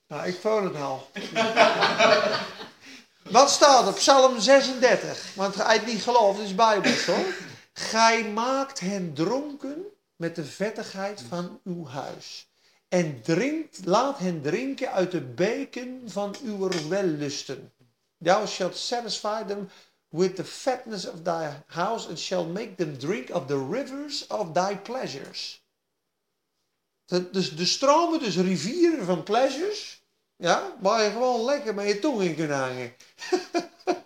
[0.09, 1.11] Nou, ik voel het al.
[3.23, 3.93] Wat staat er?
[3.93, 5.19] Psalm 36.
[5.35, 6.49] Want hij het niet gelooft, het
[6.85, 7.25] is hoor.
[7.73, 9.85] Gij maakt hen dronken
[10.17, 12.49] met de vettigheid van uw huis.
[12.89, 17.73] En drinkt, laat hen drinken uit de beken van uw wellusten.
[18.19, 19.69] Thou shalt satisfy them
[20.09, 24.53] with the fatness of thy house and shall make them drink of the rivers of
[24.53, 25.65] thy pleasures.
[27.05, 30.03] De, dus de stromen, dus rivieren van pleasures,
[30.37, 32.95] ja, waar je gewoon lekker met je tong in kunt hangen.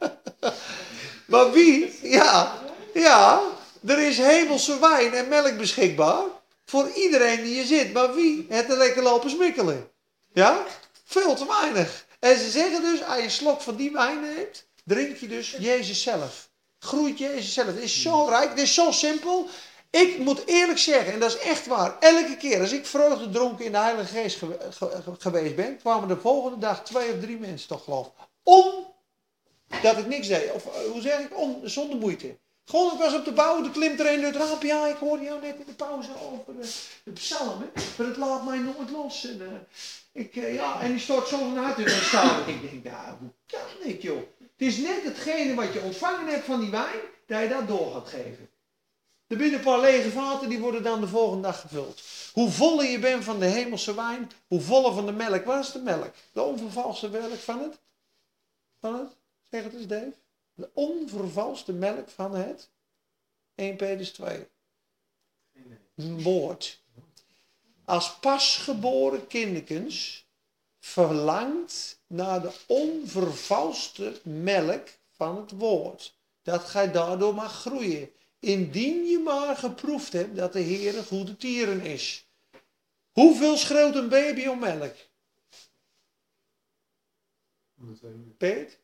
[1.27, 2.64] maar wie, ja,
[2.95, 3.43] ja,
[3.87, 6.25] er is hemelse wijn en melk beschikbaar
[6.65, 7.93] voor iedereen die hier zit.
[7.93, 9.91] Maar wie heeft er lekker lopen smikkelen?
[10.33, 10.65] Ja,
[11.05, 12.07] veel te weinig.
[12.21, 15.57] En ze zeggen dus, als je een slok van die wijn neemt, drink je dus
[15.59, 16.49] Jezus zelf.
[16.79, 17.67] Groeit Jezus zelf.
[17.67, 19.49] Het is zo rijk, het is zo simpel.
[19.91, 23.65] Ik moet eerlijk zeggen, en dat is echt waar, elke keer als ik vreugde dronken
[23.65, 27.21] in de Heilige Geest gewe- ge- ge- geweest ben, kwamen de volgende dag twee of
[27.21, 28.11] drie mensen toch geloof.
[28.43, 30.53] Omdat ik niks deed.
[30.53, 31.39] Of eh, hoe zeg ik?
[31.39, 32.37] Om, zonder moeite.
[32.65, 34.69] Gewoon, ik was op de bouw, er klimt er een door het raampje.
[34.69, 37.61] Ja, ik hoorde jou net in de pauze over de, de psalm.
[37.61, 37.83] Hè?
[37.99, 39.25] Maar het laat mij nooit los.
[39.25, 39.83] En, eh,
[40.23, 42.49] ik, eh, ja, en die stort zo vanuit in schouder.
[42.49, 44.23] Ik denk, nou, hoe kan dit, joh?
[44.39, 47.93] Het is net hetgene wat je ontvangen hebt van die wijn, dat je dat door
[47.93, 48.49] gaat geven.
[49.27, 52.03] Er binnen een paar lege vaten, die worden dan de volgende dag gevuld.
[52.33, 55.45] Hoe voller je bent van de hemelse wijn, hoe voller van de melk.
[55.45, 56.15] Waar is de melk?
[56.33, 57.79] De onvervalste melk van het?
[58.81, 59.17] Van het?
[59.51, 60.13] Zeg het eens, Dave.
[60.55, 62.69] De onvervalste melk van het?
[63.55, 64.47] 1 Petrus 2.
[65.95, 66.83] Woord.
[67.85, 70.27] Als pasgeboren kinderkens
[70.79, 76.15] verlangt naar de onvervalste melk van het woord.
[76.43, 78.13] Dat gij daardoor mag groeien.
[78.39, 82.27] Indien je maar geproefd hebt dat de Heer een goede tieren is.
[83.13, 84.95] Hoeveel schreeuwt een baby om melk?
[88.37, 88.79] Peet?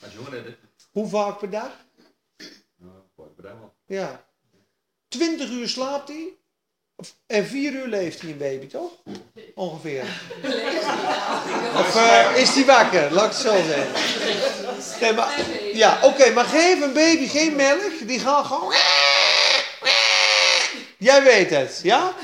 [0.00, 0.56] Als jongen, hè?
[0.96, 1.70] Hoe vaak per dag?
[2.76, 3.74] Nou, kort bedankt.
[3.86, 4.24] Ja.
[5.08, 6.34] 20 uur slaapt hij.
[7.26, 8.92] En 4 uur leeft hij een baby, toch?
[9.54, 10.02] Ongeveer.
[11.80, 13.12] Of eh, is hij wakker?
[13.12, 15.00] Laat ik het zo zeggen.
[15.00, 15.40] Nee, maar,
[15.72, 18.06] ja, oké, maar geef een baby geen melk.
[18.06, 18.72] Die gaat gewoon...
[20.98, 22.14] Jij weet het, ja?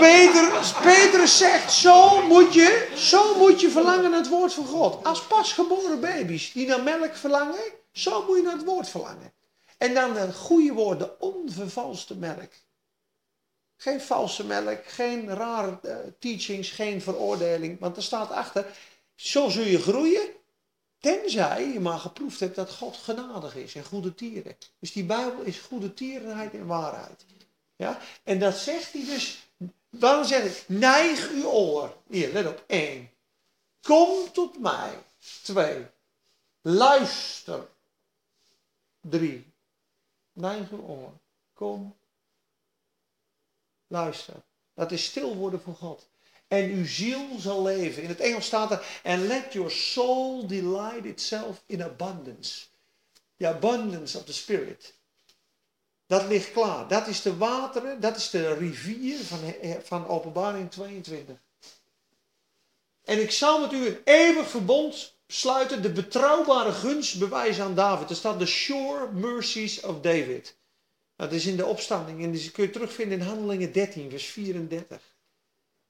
[0.00, 5.04] Peter, Petrus zegt, zo moet, je, zo moet je verlangen naar het woord van God.
[5.04, 7.60] Als pasgeboren baby's die naar melk verlangen,
[7.92, 9.32] zo moet je naar het woord verlangen.
[9.78, 12.52] En dan het goede woord, de onvervalste melk.
[13.76, 17.78] Geen valse melk, geen rare eh, teachings, geen veroordeling.
[17.78, 18.66] Want er staat achter,
[19.14, 20.28] zo zul je groeien,
[20.98, 24.56] tenzij je maar geproefd hebt dat God genadig is en goede tieren.
[24.78, 27.24] Dus die Bijbel is goede tierenheid en waarheid.
[27.76, 27.98] Ja?
[28.22, 29.49] En dat zegt hij dus,
[29.90, 31.96] waarom zeg ik, neig uw oor.
[32.08, 33.10] Hier, let op, één.
[33.80, 35.02] Kom tot mij.
[35.42, 35.86] Twee.
[36.60, 37.68] Luister.
[39.00, 39.52] Drie.
[40.32, 41.12] Neig uw oor.
[41.52, 41.96] Kom.
[43.86, 44.34] Luister.
[44.74, 46.08] Dat is stil worden voor God.
[46.48, 48.02] En uw ziel zal leven.
[48.02, 52.66] In het Engels staat er, and let your soul delight itself in abundance.
[53.36, 54.94] The abundance of the spirit.
[56.10, 56.88] Dat ligt klaar.
[56.88, 59.38] Dat is de wateren, dat is de rivier van,
[59.82, 61.36] van openbaring 22.
[63.04, 68.10] En ik zal met u een eeuwig verbond sluiten, de betrouwbare gunst bewijzen aan David.
[68.10, 70.56] Er staat de sure mercies of David.
[71.16, 75.00] Dat is in de opstanding en die kun je terugvinden in Handelingen 13, vers 34.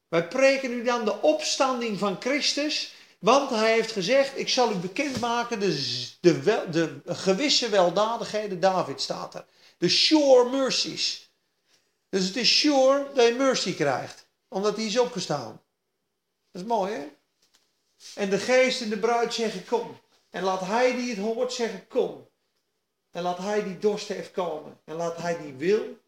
[0.09, 4.75] Wij preken u dan de opstanding van Christus, want hij heeft gezegd, ik zal u
[4.75, 9.45] bekendmaken de, de, de gewisse weldadigheden, David staat er.
[9.81, 11.31] De sure mercies.
[12.09, 15.62] Dus het is sure dat je mercy krijgt, omdat hij is opgestaan.
[16.51, 17.09] Dat is mooi hè?
[18.14, 20.01] En de geest en de bruid zeggen kom.
[20.31, 22.28] En laat hij die het hoort zeggen kom.
[23.11, 24.81] En laat hij die dorst heeft komen.
[24.85, 25.99] En laat hij die wil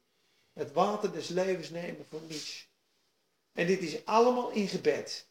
[0.53, 2.69] het water des levens nemen voor niets.
[3.53, 5.27] En dit is allemaal in gebed.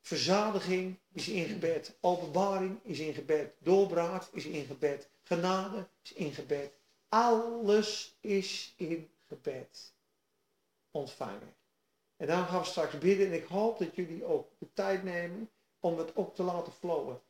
[0.00, 1.96] Verzadiging is in gebed.
[2.00, 3.52] Openbaring is in gebed.
[3.58, 5.08] Doorbraak is in gebed.
[5.22, 6.72] Genade is in gebed.
[7.14, 9.92] Alles is in gebed.
[10.90, 11.54] Ontvangen.
[12.16, 13.26] En dan gaan we straks bidden.
[13.26, 15.50] En ik hoop dat jullie ook de tijd nemen
[15.80, 17.20] om het ook te laten flowen.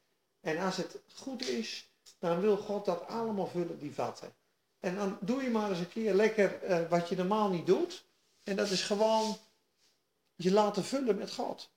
[0.41, 4.35] En als het goed is, dan wil God dat allemaal vullen, die vatten.
[4.81, 8.05] En dan doe je maar eens een keer lekker eh, wat je normaal niet doet.
[8.45, 9.37] En dat is gewoon
[10.35, 11.71] je laten vullen met God.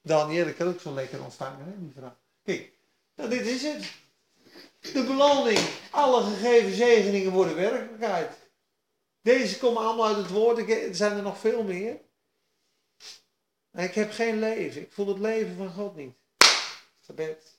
[0.00, 2.12] Daniel, ik kan ook zo lekker ontvangen, hè, die.
[2.42, 2.72] Kijk,
[3.14, 4.02] nou, dit is het.
[4.92, 5.58] De beloning,
[5.90, 8.32] alle gegeven zegeningen worden werkelijkheid.
[9.20, 12.00] Deze komen allemaal uit het woord, er zijn er nog veel meer.
[13.72, 16.14] Ik heb geen leven, ik voel het leven van God niet.
[17.00, 17.58] Gebed.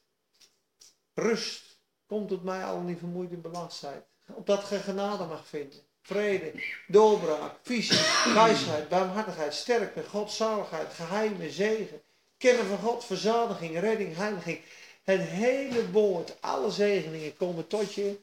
[1.13, 1.63] Rust.
[2.05, 4.03] Kom tot mij allen die vermoeid en belast zijn.
[4.33, 5.79] Opdat ge genade mag vinden.
[6.01, 6.51] Vrede,
[6.87, 12.01] doorbraak, visie, wijsheid, barmhartigheid, sterkte, godzaligheid, geheime zegen.
[12.37, 14.61] Kennen van God, verzadiging, redding, heiliging.
[15.05, 18.19] Het hele woord, alle zegeningen komen tot je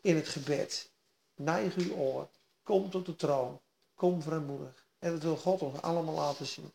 [0.00, 0.90] in het gebed.
[1.34, 2.28] Neig uw oor.
[2.62, 3.60] Kom tot de troon.
[3.94, 4.86] Kom vrijmoedig.
[4.98, 6.72] En dat wil God ons allemaal laten zien.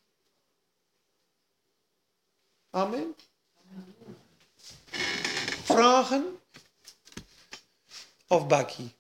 [2.70, 3.16] Amen.
[5.64, 6.40] Vragen?
[8.28, 8.96] Of bakkie?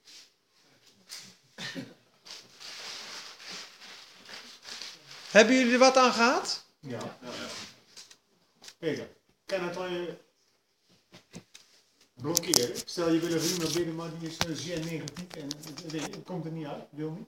[5.32, 6.64] Hebben jullie er wat aan gehad?
[6.80, 7.18] Ja.
[8.78, 9.10] Peter,
[9.45, 10.26] kan het dan je
[12.22, 12.76] blokkeren?
[12.86, 15.47] Stel je wil een vriend bidden, maar die is eh, zeer negatief en
[16.01, 17.28] het komt er niet uit, wil niet.